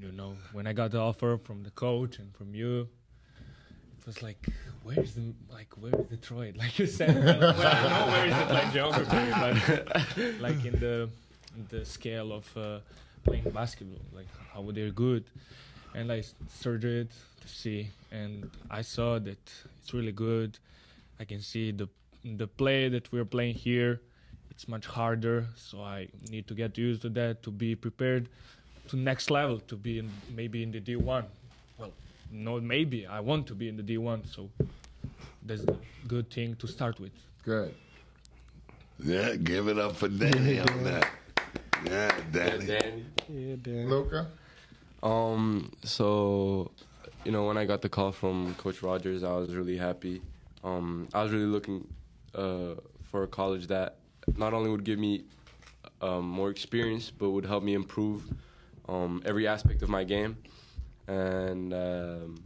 [0.00, 2.88] you know, when I got the offer from the coach and from you, it
[4.08, 4.48] was like,
[4.82, 6.56] where is the like where is Detroit?
[6.62, 11.10] Like you said, well, I know where is it like geography, but like in the
[11.56, 12.80] in the scale of uh,
[13.22, 15.24] playing basketball, like how they're good,
[15.94, 17.10] and I searched it
[17.42, 19.44] to see, and I saw that
[19.78, 20.58] it's really good.
[21.20, 21.88] I can see the
[22.24, 24.00] the play that we're playing here
[24.50, 28.28] it's much harder so i need to get used to that to be prepared
[28.88, 31.24] to next level to be in maybe in the d1 well
[32.30, 34.48] no maybe i want to be in the d1 so
[35.44, 37.12] that's a good thing to start with
[37.48, 37.74] Good.
[39.02, 41.08] Yeah, give it up for Danny on that.
[41.82, 42.66] Yeah, Danny.
[42.66, 43.04] Yeah, Danny.
[43.28, 43.84] Yeah, Danny.
[43.84, 44.26] Luca.
[45.02, 46.70] Um, so,
[47.24, 50.20] you know, when I got the call from Coach Rogers, I was really happy.
[50.62, 51.86] Um, I was really looking
[52.34, 52.74] uh,
[53.10, 53.96] for a college that
[54.36, 55.24] not only would give me
[56.02, 58.24] um, more experience, but would help me improve
[58.90, 60.36] um, every aspect of my game.
[61.08, 62.44] And um,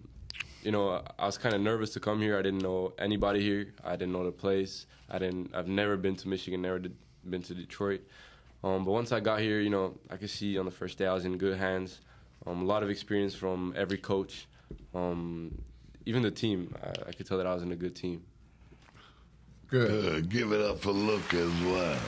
[0.62, 2.38] you know, I was kind of nervous to come here.
[2.38, 3.75] I didn't know anybody here.
[3.85, 4.87] I didn't know the place.
[5.11, 5.55] I didn't.
[5.55, 6.62] I've never been to Michigan.
[6.62, 6.96] Never did,
[7.29, 8.03] been to Detroit.
[8.64, 11.07] Um, but once I got here, you know, I could see on the first day
[11.07, 12.01] I was in good hands.
[12.46, 14.46] Um, a lot of experience from every coach,
[14.94, 15.61] um,
[16.07, 16.75] even the team.
[16.83, 18.22] I, I could tell that I was in a good team.
[19.66, 19.90] Good.
[19.90, 20.29] Good.
[20.29, 21.98] Give it up for Luke as well.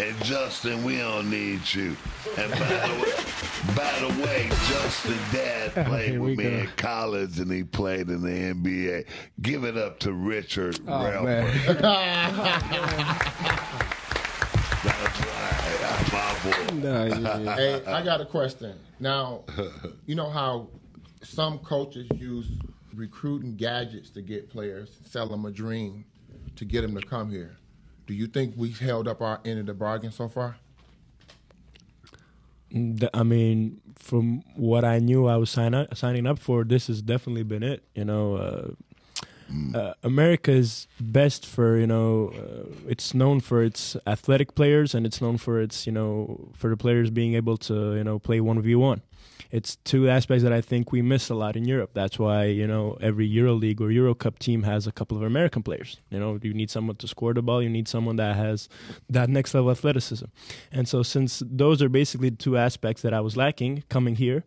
[0.00, 1.96] And Justin, we don't need you.
[2.36, 3.14] And by the way,
[3.76, 6.56] by the way, Justin dad played Here with we me go.
[6.58, 9.06] in college and he played in the NBA.
[9.42, 11.24] Give it up to Richard Oh, Rellford.
[11.24, 11.46] man.
[14.82, 16.12] That's right.
[16.12, 16.58] My boy.
[16.82, 17.54] Nah, yeah.
[17.56, 18.74] hey, I got a question.
[18.98, 19.44] Now,
[20.06, 20.68] you know how
[21.22, 22.46] some coaches use
[22.94, 26.04] recruiting gadgets to get players, sell them a dream
[26.56, 27.56] to get them to come here.
[28.06, 30.56] Do you think we've held up our end of the bargain so far?
[33.12, 37.02] I mean, from what I knew I was sign up, signing up for, this has
[37.02, 37.82] definitely been it.
[37.94, 38.68] You know, uh,
[39.74, 45.04] uh, America is best for you know, uh, it's known for its athletic players, and
[45.04, 48.40] it's known for its you know, for the players being able to you know play
[48.40, 49.02] one v one.
[49.52, 51.90] It's two aspects that I think we miss a lot in Europe.
[51.92, 56.00] That's why you know every EuroLeague or Eurocup team has a couple of American players.
[56.08, 57.62] You know, you need someone to score the ball.
[57.62, 58.70] You need someone that has
[59.10, 60.24] that next level athleticism.
[60.72, 64.44] And so, since those are basically the two aspects that I was lacking coming here,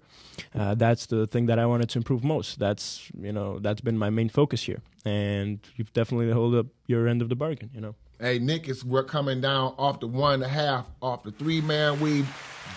[0.55, 2.57] uh, that's the thing that I wanted to improve most.
[2.57, 7.07] That's you know that's been my main focus here, and you've definitely held up your
[7.07, 7.69] end of the bargain.
[7.75, 7.95] You know.
[8.19, 11.60] Hey, Nick is we're coming down off the one and a half, off the three
[11.60, 12.28] man weave,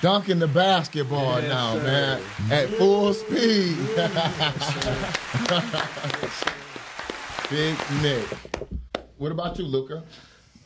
[0.02, 2.20] dunking the basketball now, man,
[2.50, 3.76] at full speed.
[7.50, 8.24] Big Nick.
[9.16, 10.02] What about you, Luca?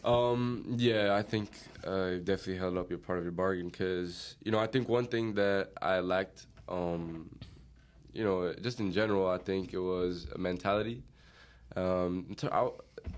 [0.05, 1.51] Um, yeah, I think
[1.87, 4.89] uh, you definitely held up your part of your bargain because you know I think
[4.89, 7.29] one thing that I lacked, um,
[8.15, 11.03] you know, just in general, I think it was a mentality,
[11.77, 12.71] um, I-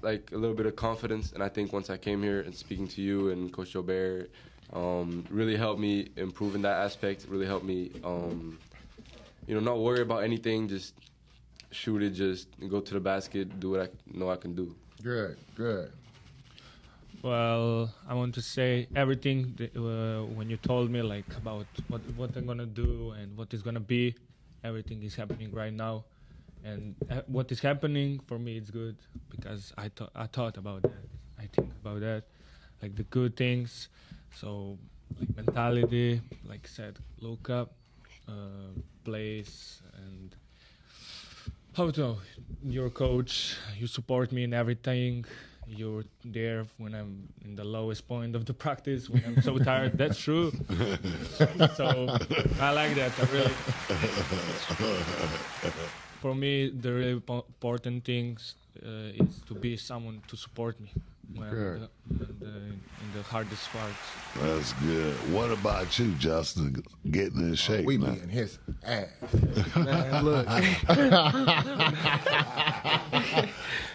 [0.03, 2.89] like a little bit of confidence, and I think once I came here and speaking
[2.89, 4.31] to you and Coach Joubert,
[4.73, 7.27] um, really helped me improve in that aspect.
[7.29, 8.59] Really helped me, um,
[9.47, 10.95] you know, not worry about anything, just
[11.71, 14.75] shoot it, just go to the basket, do what I know I can do.
[15.03, 15.93] Good, good.
[17.23, 22.03] Well, I want to say everything that, uh, when you told me like about what
[22.17, 24.15] what I'm gonna do and what is gonna be,
[24.63, 26.05] everything is happening right now,
[26.65, 28.97] and uh, what is happening for me is good
[29.29, 31.05] because I thought I thought about that.
[31.39, 32.25] I think about that,
[32.83, 33.89] like the good things.
[34.35, 34.79] So
[35.21, 37.73] like mentality, like said, look up,
[38.27, 38.73] uh,
[39.05, 40.35] place, and
[41.77, 42.17] how to
[42.65, 43.57] your coach.
[43.77, 45.27] You support me in everything
[45.67, 49.99] you're there when I'm in the lowest point of the practice, when I'm so tired.
[49.99, 50.51] That's true.
[51.77, 52.19] so
[52.61, 53.13] I like that.
[53.19, 53.55] I really.
[56.25, 60.91] For me, the really important things uh, is to be someone to support me
[61.35, 61.89] when Good.
[62.11, 62.81] the, in, the, in
[63.17, 63.95] the hardest parts.
[64.41, 65.15] That's good.
[65.33, 66.83] What about you, Justin?
[67.11, 68.15] Getting in oh, shape, We man.
[68.15, 69.09] beating his ass.
[69.77, 70.47] Man, look,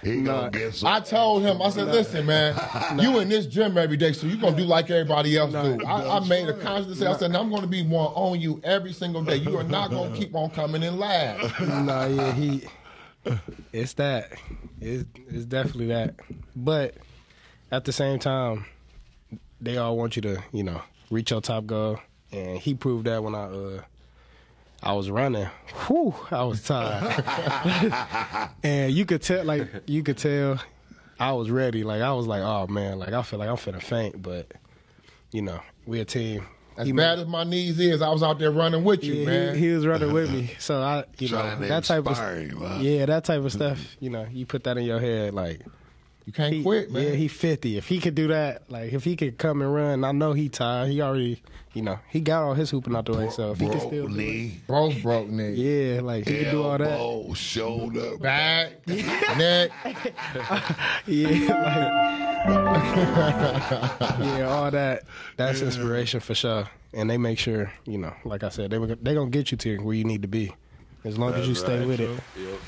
[0.04, 0.88] He gonna get some.
[0.88, 2.56] I told him, I said, listen, man,
[3.00, 5.84] you in this gym every day, so you gonna do like everybody else do.
[5.86, 7.14] I, I made a conscious decision.
[7.14, 9.36] I said, I'm gonna be one on you every single day.
[9.36, 11.60] You are not gonna keep on coming in last.
[11.60, 12.64] nah, yeah, he.
[13.74, 14.32] It's that.
[14.80, 16.16] It's, it's definitely that.
[16.56, 16.96] But
[17.72, 18.66] at the same time,
[19.62, 22.00] they all want you to, you know, reach your top goal,
[22.32, 23.82] and he proved that when I, uh,
[24.82, 25.48] I was running.
[25.88, 27.24] Whew, I was tired,
[28.64, 30.60] and you could tell, like, you could tell,
[31.20, 31.84] I was ready.
[31.84, 34.52] Like, I was like, oh man, like I feel like I'm finna faint, but
[35.32, 36.46] you know, we a team.
[36.78, 39.26] As He bad as my knees is, I was out there running with you, yeah,
[39.26, 39.56] man.
[39.56, 42.40] He, he was running with me, so I, you Trying know, that type of inspire
[42.40, 43.98] you, yeah, that type of stuff.
[44.00, 45.60] You know, you put that in your head, like
[46.30, 47.02] you can't he, quit, man.
[47.04, 47.76] yeah, he fifty.
[47.76, 50.48] If he could do that, like if he could come and run, I know he
[50.48, 50.90] tired.
[50.92, 51.42] He already,
[51.74, 53.30] you know, he got all his hooping out the way.
[53.32, 55.58] So if he can broke still, do it, knee, Both broke knees.
[55.58, 56.92] yeah, like he can do all that.
[57.00, 58.16] elbow, shoulder.
[58.18, 59.72] Back, neck.
[61.08, 61.28] Yeah,
[62.46, 65.04] like, yeah, all that.
[65.38, 66.70] That's inspiration for sure.
[66.94, 69.58] And they make sure, you know, like I said, they were- they gonna get you
[69.58, 70.54] to where you need to be,
[71.04, 71.88] as long as you That's stay right.
[71.88, 72.10] with it.
[72.38, 72.60] Yep.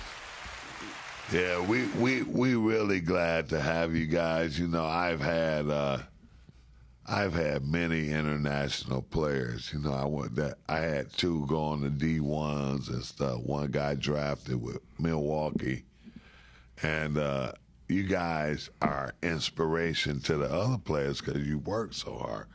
[1.31, 4.59] Yeah, we we we really glad to have you guys.
[4.59, 5.99] You know, I've had uh
[7.07, 9.71] I've had many international players.
[9.71, 13.39] You know, I went that I had two going to D ones and stuff.
[13.39, 15.85] One guy drafted with Milwaukee,
[16.83, 17.53] and uh,
[17.87, 22.47] you guys are inspiration to the other players because you work so hard.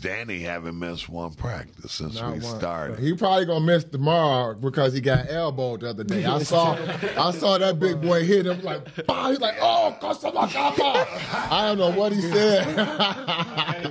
[0.00, 2.58] Danny haven't missed one practice since Not we one.
[2.58, 2.98] started.
[2.98, 6.24] He probably gonna miss tomorrow because he got elbowed the other day.
[6.24, 6.76] I saw,
[7.16, 9.30] I saw that big boy hit him like, bah!
[9.30, 11.06] he's like, oh, Kosamagama.
[11.50, 12.66] I don't know what he said.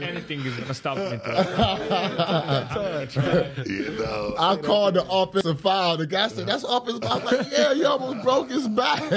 [0.04, 1.04] Anything is gonna stop me.
[1.04, 1.14] To,
[3.66, 5.96] You know, I called the offensive foul.
[5.98, 9.02] The guy said, "That's offensive." foul." I was like, "Yeah, he almost broke his back."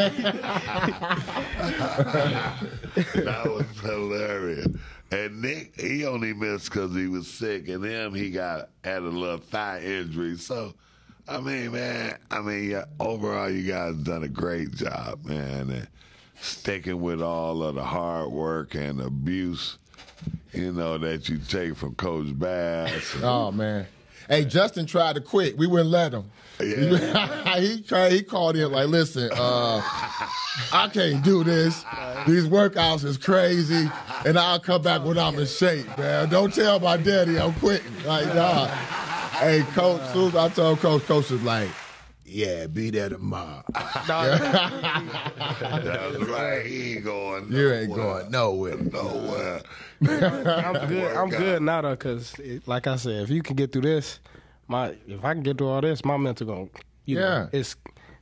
[2.94, 4.68] that was hilarious.
[5.10, 9.08] And Nick, he only missed because he was sick, and then he got had a
[9.08, 10.36] little thigh injury.
[10.36, 10.74] So,
[11.28, 15.88] I mean, man, I mean, yeah, overall, you guys done a great job, man, and
[16.40, 19.78] sticking with all of the hard work and abuse,
[20.52, 23.16] you know, that you take from Coach Bass.
[23.22, 23.86] oh man.
[24.28, 25.56] Hey, Justin tried to quit.
[25.56, 26.30] We wouldn't let him.
[26.58, 28.12] he tried.
[28.12, 29.82] He called in like, "Listen, uh,
[30.72, 31.84] I can't do this.
[32.26, 33.90] These workouts is crazy,
[34.24, 36.30] and I'll come back when I'm in shape, man.
[36.30, 37.92] Don't tell my daddy I'm quitting.
[38.04, 38.68] Like, nah.
[39.36, 40.00] Hey, coach.
[40.14, 41.68] Soon I told coach, coach was like,
[42.26, 43.62] "Yeah, be there tomorrow.
[43.74, 44.08] That's
[46.18, 46.62] right.
[46.66, 47.52] He ain't going.
[47.52, 49.62] You ain't going nowhere." nowhere.
[50.02, 51.16] I'm good.
[51.16, 51.62] I'm good out.
[51.62, 54.20] now though, cause it, like I said, if you can get through this,
[54.68, 56.70] my if I can get through all this, my mental going.
[57.04, 57.22] You Yeah.
[57.44, 57.76] know, it's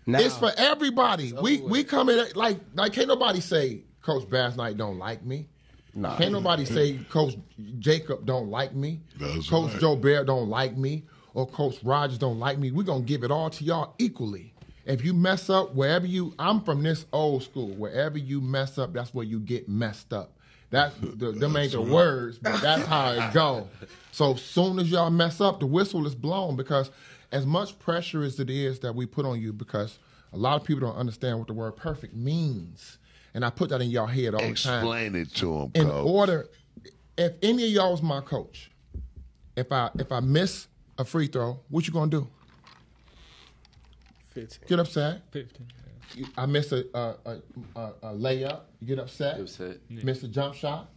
[0.07, 0.21] now.
[0.21, 1.33] It's for everybody.
[1.33, 5.49] We we come in like like can't nobody say Coach Bass Knight don't like me.
[5.97, 6.17] Nah.
[6.17, 7.37] Can't nobody say Coach
[7.79, 9.01] Jacob don't like me.
[9.19, 9.81] That's Coach right.
[9.81, 11.05] Joubert don't like me.
[11.35, 12.71] Or Coach Rogers don't like me.
[12.71, 14.55] We're gonna give it all to y'all equally.
[14.87, 17.69] If you mess up wherever you I'm from this old school.
[17.71, 20.33] Wherever you mess up, that's where you get messed up.
[20.71, 23.69] That's the, them ain't the words, but that's how it go.
[24.13, 26.91] So soon as y'all mess up, the whistle is blown because
[27.31, 29.99] as much pressure as it is that we put on you, because
[30.33, 32.99] a lot of people don't understand what the word perfect means.
[33.35, 35.89] And I put that in y'all head all the time Explain it to him, in
[35.89, 36.07] Coach.
[36.07, 36.49] order
[37.17, 38.71] if any of y'all was my coach
[39.57, 40.67] if i if i miss
[40.99, 42.29] a free throw what you gonna do?
[44.35, 44.69] 15.
[44.69, 45.23] get upset.
[45.31, 45.67] 15.
[46.15, 47.37] You- i miss a a, a,
[47.77, 49.41] a, a layup you get upset.
[49.41, 49.79] Upset.
[49.89, 50.91] miss a jump shot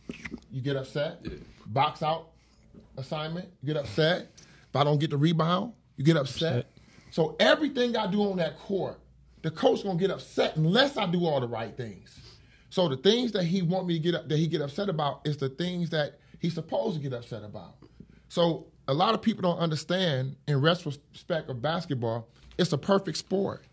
[0.51, 1.23] you get upset.
[1.67, 2.29] Box out
[2.97, 4.31] assignment you get upset.
[4.69, 6.67] If i don't get the rebound you get upset.
[7.09, 8.99] So everything i do on that court
[9.41, 12.19] the coach gonna get upset unless i do all the right things.
[12.69, 15.21] So the things that he want me to get up, that he get upset about
[15.25, 17.75] is the things that he's supposed to get upset about.
[18.27, 22.27] So a lot of people don't understand in retrospect of basketball,
[22.57, 23.63] it's a perfect sport.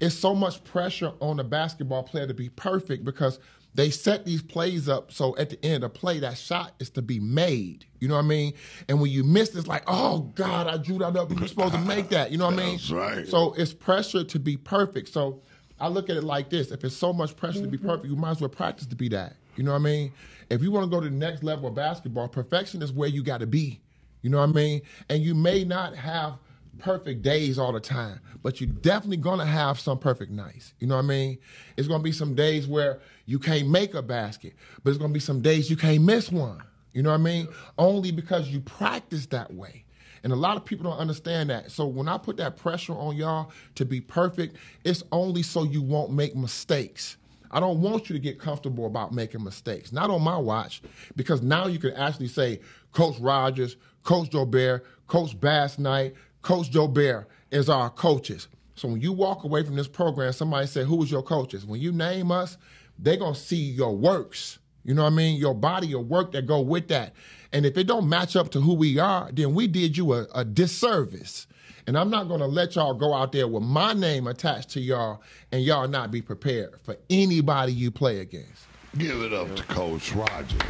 [0.00, 3.38] It's so much pressure on the basketball player to be perfect because
[3.74, 6.90] they set these plays up so at the end of the play, that shot is
[6.90, 7.84] to be made.
[8.00, 8.54] You know what I mean?
[8.88, 11.30] And when you miss, it's like, oh God, I drew that up.
[11.30, 12.32] You were supposed to make that.
[12.32, 12.76] You know what I mean?
[12.76, 13.28] That's right.
[13.28, 15.08] So it's pressure to be perfect.
[15.10, 15.42] So
[15.78, 18.16] I look at it like this: if it's so much pressure to be perfect, you
[18.16, 19.36] might as well practice to be that.
[19.56, 20.12] You know what I mean?
[20.48, 23.22] If you want to go to the next level of basketball, perfection is where you
[23.22, 23.80] got to be.
[24.22, 24.82] You know what I mean?
[25.08, 26.38] And you may not have
[26.78, 30.74] perfect days all the time, but you're definitely gonna have some perfect nights.
[30.78, 31.38] You know what I mean?
[31.76, 35.20] It's gonna be some days where you can't make a basket, but it's gonna be
[35.20, 36.62] some days you can't miss one.
[36.92, 37.48] You know what I mean?
[37.78, 39.84] Only because you practice that way.
[40.22, 41.70] And a lot of people don't understand that.
[41.70, 45.82] So when I put that pressure on y'all to be perfect, it's only so you
[45.82, 47.16] won't make mistakes.
[47.50, 49.92] I don't want you to get comfortable about making mistakes.
[49.92, 50.82] Not on my watch,
[51.16, 52.60] because now you can actually say,
[52.92, 58.48] Coach Rogers, Coach Joubert, Coach Bass Knight, Coach Joubert is our coaches.
[58.76, 61.66] So when you walk away from this program, somebody say, Who was your coaches?
[61.66, 62.56] When you name us,
[62.98, 64.59] they're gonna see your works.
[64.84, 65.38] You know what I mean?
[65.38, 67.12] Your body, your work that go with that.
[67.52, 70.26] And if it don't match up to who we are, then we did you a,
[70.34, 71.46] a disservice.
[71.86, 74.80] And I'm not going to let y'all go out there with my name attached to
[74.80, 78.66] y'all and y'all not be prepared for anybody you play against.
[78.96, 80.60] Give it up to Coach Rogers.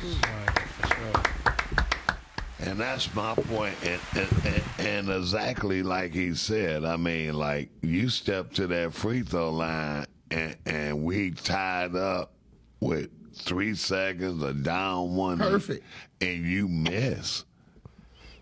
[2.59, 3.75] And that's my point.
[3.83, 8.93] And, and, and, and exactly like he said, I mean, like you step to that
[8.93, 12.33] free throw line and, and we tied up
[12.81, 15.39] with three seconds or down one.
[15.39, 15.85] Perfect.
[16.21, 17.45] And you miss.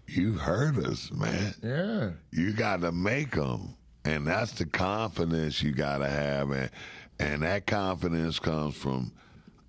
[0.06, 1.54] You hurt us, man.
[1.62, 2.10] Yeah.
[2.32, 3.74] You got to make them.
[4.04, 6.50] And that's the confidence you got to have.
[6.50, 6.70] And,
[7.18, 9.12] and that confidence comes from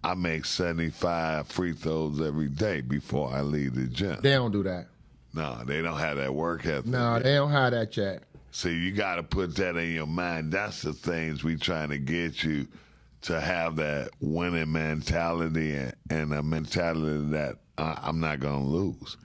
[0.04, 4.20] I make 75 free throws every day before I leave the gym.
[4.22, 4.88] They don't do that.
[5.34, 6.86] No, they don't have that work ethic.
[6.86, 7.24] No, yet.
[7.24, 8.24] they don't have that yet.
[8.52, 10.52] See, you got to put that in your mind.
[10.52, 12.68] That's the things we trying to get you
[13.22, 18.70] to have that winning mentality and, and a mentality that I, I'm not going to
[18.70, 19.18] lose.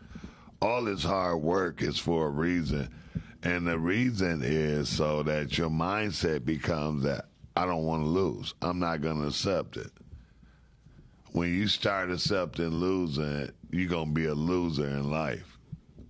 [0.61, 2.89] All this hard work is for a reason.
[3.43, 7.27] And the reason is so that your mindset becomes that
[7.57, 8.55] I don't want to lose.
[8.63, 9.93] I'm not going to accept it.
[11.33, 15.59] When you start accepting losing, you're going to be a loser in life.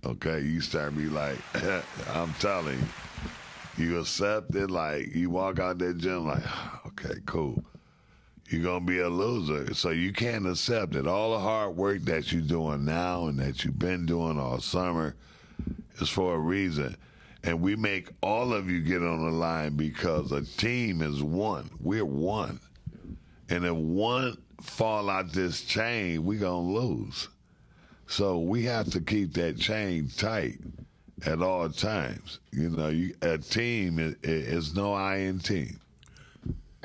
[0.05, 0.41] Okay?
[0.41, 1.37] You start to be like,
[2.15, 6.43] I'm telling you, you accept it like you walk out that gym like,
[6.87, 7.63] okay, cool.
[8.49, 9.73] You're gonna be a loser.
[9.73, 11.07] So you can't accept it.
[11.07, 15.15] All the hard work that you're doing now and that you've been doing all summer
[15.97, 16.95] is for a reason.
[17.43, 21.69] And we make all of you get on the line because a team is one.
[21.79, 22.59] We're one.
[23.49, 27.27] And if one fall out this chain, we gonna lose.
[28.07, 30.59] So we have to keep that chain tight
[31.25, 32.39] at all times.
[32.51, 35.79] You know, you, a team is, is no I in team.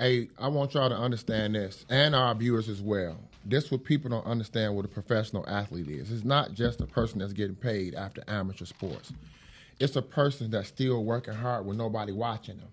[0.01, 3.19] Hey, I want y'all to understand this, and our viewers as well.
[3.45, 6.11] This what people don't understand what a professional athlete is.
[6.11, 9.13] It's not just a person that's getting paid after amateur sports.
[9.79, 12.71] It's a person that's still working hard with nobody watching them.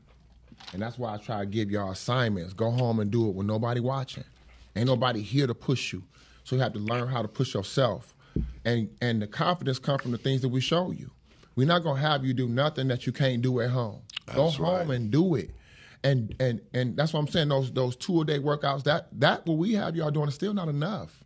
[0.72, 2.54] And that's why I try to give y'all assignments.
[2.54, 4.24] Go home and do it with nobody watching.
[4.78, 6.04] Ain't nobody here to push you.
[6.46, 8.16] So you have to learn how to push yourself.
[8.64, 11.12] And and the confidence comes from the things that we show you.
[11.58, 14.00] We're not gonna have you do nothing that you can't do at home.
[14.34, 14.96] Go home right.
[14.96, 15.52] and do it.
[16.04, 17.50] And and and that's what I'm saying.
[17.50, 20.54] Those those two a day workouts, that that what we have y'all doing is still
[20.54, 21.24] not enough.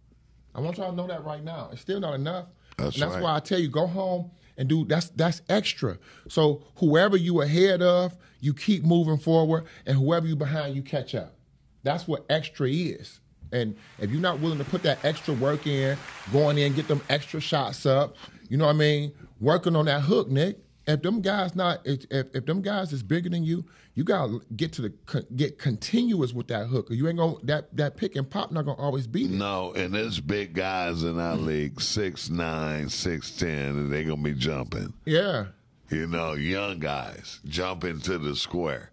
[0.56, 1.70] I want y'all to know that right now.
[1.72, 2.48] It's still not enough.
[2.78, 3.24] That's and that's right.
[3.24, 5.98] why I tell you, go home and do that's that's extra.
[6.30, 11.16] So whoever you ahead of, you keep moving forward, and whoever you behind, you catch
[11.16, 11.36] up.
[11.84, 13.20] That's what extra is.
[13.52, 15.98] And if you're not willing to put that extra work in,
[16.32, 18.16] going in, get them extra shots up,
[18.50, 19.12] you know what I mean?
[19.40, 20.60] Working on that hook, Nick.
[20.88, 24.40] If them guys not, if, if, if them guys is bigger than you, you gotta
[24.56, 26.94] get to the get continuous with that hooker.
[26.94, 29.38] You ain't gonna that that pick and pop not gonna always be there.
[29.38, 31.46] No, and there's big guys in our mm.
[31.46, 34.94] league, six nine, six ten, and they gonna be jumping.
[35.06, 35.48] Yeah,
[35.90, 38.92] You know, young guys jumping to the square,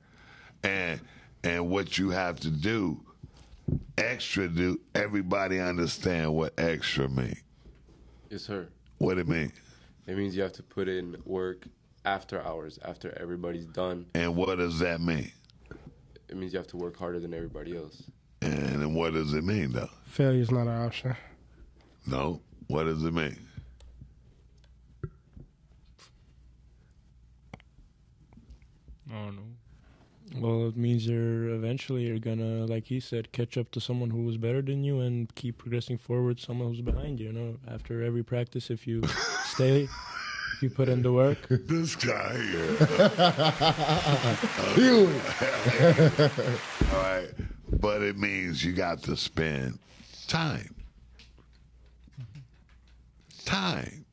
[0.62, 1.00] and
[1.42, 3.00] and what you have to do,
[3.96, 4.78] extra do.
[4.94, 7.36] Everybody understand what extra mean.
[8.28, 8.68] Yes, sir.
[8.98, 9.52] What it mean,
[10.06, 11.66] It means you have to put in work
[12.08, 14.06] after hours, after everybody's done.
[14.14, 15.30] and what does that mean,
[16.28, 18.02] It means you have to work harder than everybody else.
[18.42, 19.90] and, and what does it mean though?
[20.04, 21.14] Failure's not an option.
[22.06, 23.36] No, what does it mean?
[29.10, 29.42] I don't know.
[30.36, 34.24] Well, it means you're eventually you're gonna, like he said, catch up to someone who
[34.24, 36.38] was better than you and keep progressing forward.
[36.38, 37.28] Someone who's behind you.
[37.28, 39.02] You know, after every practice, if you
[39.44, 39.90] stay, if
[40.62, 42.76] you put in the work, This guy here.
[44.74, 45.22] huge.
[46.92, 47.28] All right.
[47.80, 49.78] But it means you got to spend
[50.26, 50.74] time.
[53.44, 54.04] Time.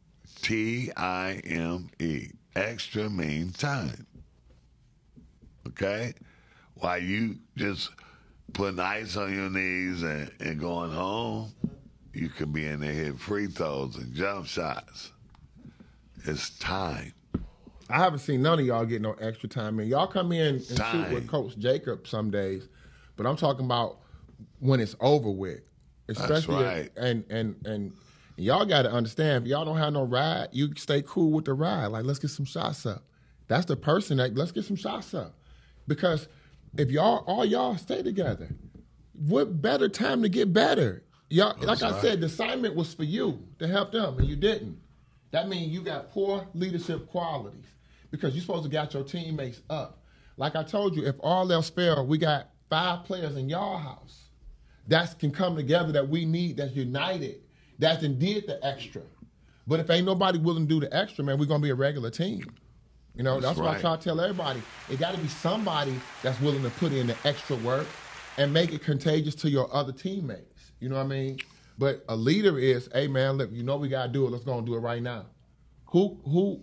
[0.41, 2.29] T I M E.
[2.55, 4.05] Extra means time.
[5.67, 6.13] Okay?
[6.75, 7.89] While you just
[8.53, 11.51] putting ice on your knees and, and going home,
[12.13, 15.11] you could be in there hitting free throws and jump shots.
[16.27, 17.13] It's time.
[17.89, 19.87] I haven't seen none of y'all get no extra time in.
[19.87, 22.67] Y'all come in and shoot with Coach Jacob some days,
[23.15, 23.99] but I'm talking about
[24.59, 25.61] when it's over with.
[26.07, 26.91] Especially right.
[26.97, 27.93] and and and
[28.37, 31.53] y'all got to understand if y'all don't have no ride, you stay cool with the
[31.53, 31.87] ride.
[31.87, 33.03] Like let's get some shots up.
[33.47, 35.35] That's the person that let's get some shots up.
[35.87, 36.27] Because
[36.77, 38.49] if y'all all y'all stay together,
[39.13, 41.03] what better time to get better?
[41.29, 44.77] Y'all, like I said, the assignment was for you to help them, and you didn't.
[45.35, 47.65] That means you got poor leadership qualities
[48.09, 50.01] because you're supposed to got your teammates up.
[50.37, 54.29] Like I told you, if all else fail, we got five players in y'all house
[54.87, 57.41] that can come together that we need, that's united,
[57.79, 59.01] that's then did the extra.
[59.67, 62.11] But if ain't nobody willing to do the extra, man, we're gonna be a regular
[62.11, 62.45] team.
[63.13, 65.99] You know, that's, That's why I try to tell everybody, it got to be somebody
[66.23, 67.87] that's willing to put in the extra work
[68.37, 70.71] and make it contagious to your other teammates.
[70.79, 71.39] You know what I mean?
[71.77, 74.31] But a leader is, hey man, look, you know we gotta do it.
[74.31, 75.25] Let's go and do it right now.
[75.87, 76.61] Who who,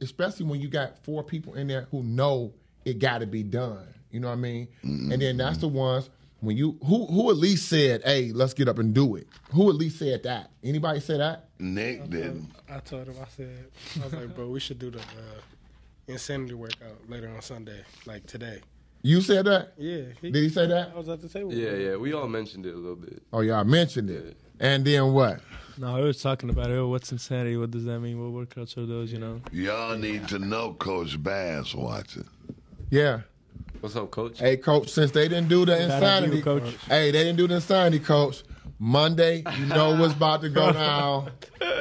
[0.00, 2.52] especially when you got four people in there who know
[2.84, 3.86] it got to be done.
[4.10, 4.68] You know what I mean?
[4.82, 6.10] And then that's the ones
[6.40, 9.26] when you who who at least said, hey, let's get up and do it.
[9.52, 10.50] Who at least said that?
[10.64, 11.48] Anybody say that?
[11.58, 12.50] Nick didn't.
[12.68, 13.66] I told him, I said,
[14.00, 15.40] I was like, bro, we should do the uh,
[16.08, 18.60] insanity workout later on Sunday, like today.
[19.02, 19.72] You said that?
[19.78, 20.02] Yeah.
[20.20, 20.92] He, Did he say that?
[20.94, 21.52] I was at the table.
[21.54, 21.96] Yeah, yeah.
[21.96, 23.22] We all mentioned it a little bit.
[23.32, 24.36] Oh yeah, I mentioned it.
[24.58, 25.40] And then what?
[25.78, 26.74] No, I was talking about it.
[26.74, 27.56] Oh, what's insanity?
[27.56, 28.20] What does that mean?
[28.20, 29.10] What workouts are those?
[29.12, 29.40] You know.
[29.52, 32.28] Y'all need to know Coach Bass watching.
[32.90, 33.20] Yeah.
[33.80, 34.38] What's up, coach?
[34.38, 35.94] Hey, coach, since they didn't do the Shout out to
[36.26, 36.76] insanity, you, Coach.
[36.86, 38.42] hey, they didn't do the insanity, coach.
[38.82, 41.30] Monday, you know what's about to go down.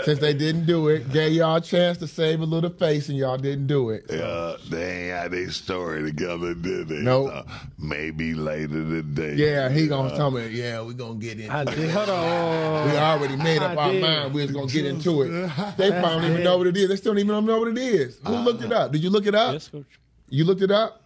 [0.03, 3.17] Since they didn't do it, gave y'all a chance to save a little face, and
[3.17, 4.03] y'all didn't do it.
[4.09, 6.97] So, Uh, they ain't had their story together, did they?
[6.99, 7.29] Nope.
[7.31, 7.45] So
[7.77, 9.35] maybe later today.
[9.35, 11.69] yeah, he gonna tell me, yeah, we gonna get into I it.
[11.73, 11.89] did.
[11.89, 12.91] Hold on.
[12.91, 14.01] We already made up I our did.
[14.01, 14.33] mind.
[14.33, 15.29] We was gonna get into it.
[15.77, 16.89] They probably don't even know what it is.
[16.89, 18.19] They still don't even know what it is.
[18.27, 18.91] Who looked it up?
[18.91, 19.53] Did you look it up?
[19.53, 19.85] Yes, coach.
[20.27, 21.01] You looked it up.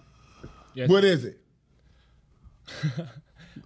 [0.74, 0.90] Yes.
[0.90, 1.38] What is it?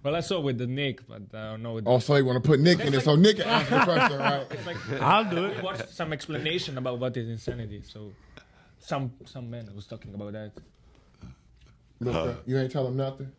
[0.08, 1.74] Well, I saw with the Nick, but uh, I don't know.
[1.74, 3.02] With Oh, so you want to put Nick in it?
[3.02, 4.66] So Nick can answer the question, right?
[4.66, 5.58] Like I'll do it.
[5.58, 7.82] I watched some explanation about what is insanity.
[7.82, 8.14] So
[8.78, 10.52] some some man was talking about that.
[12.00, 13.30] Look, you ain't tell him nothing.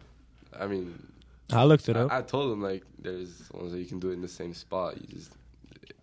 [0.60, 1.12] I mean,
[1.52, 2.12] I looked it up.
[2.12, 4.54] I, I told him like there's ones that you can do it in the same
[4.54, 5.02] spot.
[5.02, 5.32] You just,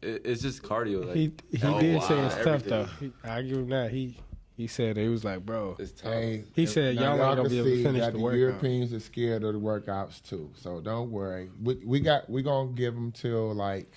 [0.03, 1.07] it, it's just cardio.
[1.07, 2.71] Like He he oh, did wow, say it's tough everything.
[2.71, 2.89] though.
[2.99, 3.93] He, I give him that.
[3.93, 4.17] He
[4.57, 5.77] he said he was like, bro.
[5.79, 6.13] It's tough.
[6.13, 8.25] Hey, He said now y'all ain't gonna be able to see finish that the the
[8.25, 8.39] workout.
[8.39, 10.51] Europeans are scared of the workouts too.
[10.55, 11.51] So don't worry.
[11.63, 13.93] We, we got we gonna give them till like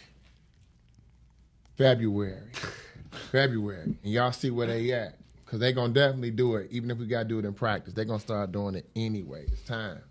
[1.77, 2.51] February,
[3.31, 6.67] February, and y'all see where they at because they gonna definitely do it.
[6.71, 9.45] Even if we gotta do it in practice, they gonna start doing it anyway.
[9.47, 10.01] It's time.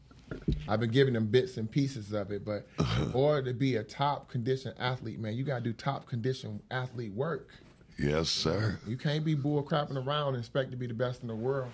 [0.66, 2.66] I've been giving them bits and pieces of it, but
[3.02, 7.12] in order to be a top condition athlete, man, you gotta do top condition athlete
[7.12, 7.50] work.
[7.98, 8.78] Yes, sir.
[8.86, 11.72] You can't be bull crapping around and expect to be the best in the world.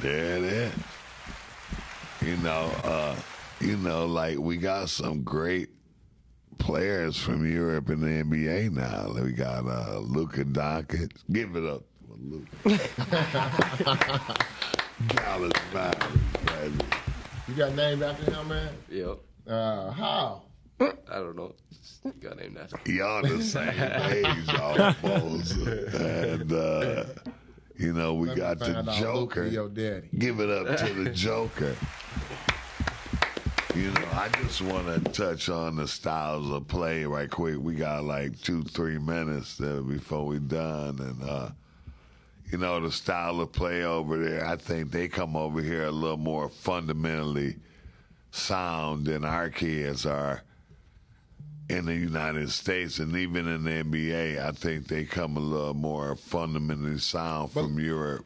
[0.00, 0.72] There it is.
[2.22, 3.16] You know, uh,
[3.60, 5.68] you know, like we got some great
[6.58, 9.12] players from Europe in the NBA now.
[9.22, 11.12] We got uh, Luka Doncic.
[11.30, 12.46] Give it up for Luka.
[15.08, 16.84] Dallas Mavericks.
[17.46, 18.74] You got named after him, man?
[18.90, 19.18] Yep.
[19.46, 20.42] Uh, how?
[20.80, 21.54] I don't know.
[21.70, 22.90] Just got named after.
[22.90, 25.56] Y'all the same age almost.
[25.56, 27.04] and, uh,
[27.76, 29.46] you know, we Let got the find out Luka Joker.
[29.46, 30.08] Your daddy.
[30.16, 31.74] Give it up to the Joker.
[33.74, 37.58] You know, I just want to touch on the styles of play right quick.
[37.60, 41.50] We got like two, three minutes there before we done, and uh,
[42.50, 44.44] you know the style of play over there.
[44.44, 47.56] I think they come over here a little more fundamentally
[48.32, 50.42] sound than our kids are
[51.68, 54.38] in the United States, and even in the NBA.
[54.42, 58.24] I think they come a little more fundamentally sound from Europe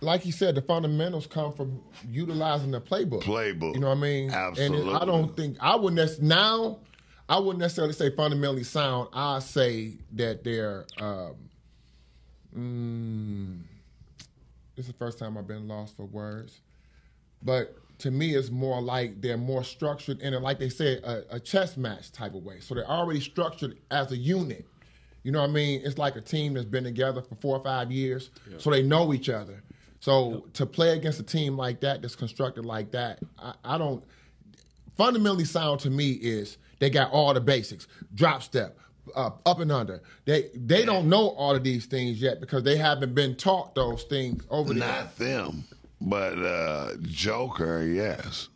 [0.00, 3.22] Like you said, the fundamentals come from utilizing the playbook.
[3.22, 3.74] playbook.
[3.74, 4.30] You know what I mean?
[4.30, 4.88] Absolutely.
[4.92, 6.78] And I don't think I wouldn't nec- now.
[7.28, 9.08] I wouldn't necessarily say fundamentally sound.
[9.12, 10.86] I say that they're.
[10.98, 11.34] Um,
[12.56, 13.58] mm,
[14.76, 16.60] this is the first time I've been lost for words,
[17.42, 21.36] but to me, it's more like they're more structured in it, like they said, a,
[21.36, 22.60] a chess match type of way.
[22.60, 24.64] So they're already structured as a unit.
[25.24, 25.82] You know what I mean?
[25.84, 29.12] It's like a team that's been together for four or five years, so they know
[29.12, 29.62] each other.
[30.00, 34.02] So to play against a team like that, that's constructed like that, I, I don't.
[34.96, 38.78] Fundamentally, sound to me is they got all the basics: drop step,
[39.14, 40.02] uh, up and under.
[40.24, 44.04] They they don't know all of these things yet because they haven't been taught those
[44.04, 45.64] things over the Not them,
[46.00, 48.48] but uh, Joker, yes.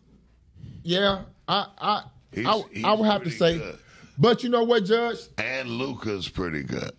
[0.82, 3.78] Yeah, I I He's- I, he's I would have to say, good.
[4.18, 5.18] but you know what, Judge?
[5.38, 6.93] And Luca's pretty good.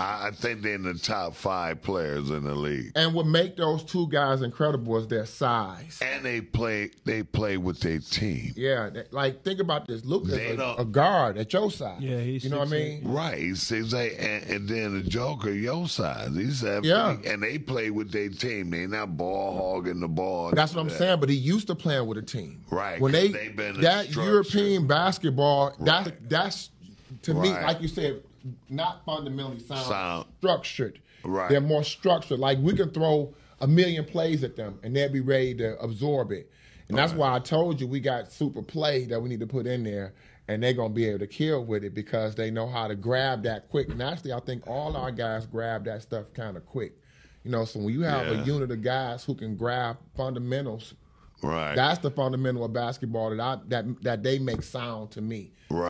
[0.00, 2.92] I, I think they're in the top five players in the league.
[2.96, 5.98] And what make those two guys incredible is their size.
[6.02, 8.52] And they play they play with their team.
[8.56, 10.04] Yeah, that- like think about this.
[10.04, 12.00] Luke is a, a guard at your size.
[12.00, 13.02] Yeah, he's you know what I mean.
[13.04, 16.84] Right, he's six eight, and, and then the Joker, your size, he's seven.
[16.84, 17.16] Yeah.
[17.26, 18.70] and they play with their team.
[18.70, 20.52] They not ball hogging the ball.
[20.52, 21.20] That's what I'm saying.
[21.20, 22.64] But he used to playing with a team.
[22.70, 24.14] Right, when they they've been that.
[24.14, 26.28] European basketball, that's Right.
[26.30, 26.70] that's
[27.22, 28.22] to me, like you said,
[28.68, 30.26] not fundamentally sound, Sound.
[30.38, 31.00] structured.
[31.24, 31.48] Right.
[31.50, 32.38] They're more structured.
[32.38, 36.32] Like we can throw a million plays at them and they'll be ready to absorb
[36.32, 36.50] it.
[36.88, 39.66] And that's why I told you we got super play that we need to put
[39.66, 40.14] in there.
[40.48, 43.44] And they're gonna be able to kill with it because they know how to grab
[43.44, 43.88] that quick.
[43.90, 46.94] And actually, I think all our guys grab that stuff kind of quick.
[47.44, 48.42] You know, so when you have Yeah.
[48.42, 50.94] a unit of guys who can grab fundamentals
[51.42, 51.74] right.
[51.74, 55.52] that's the fundamental of basketball that I that that they make sound to me.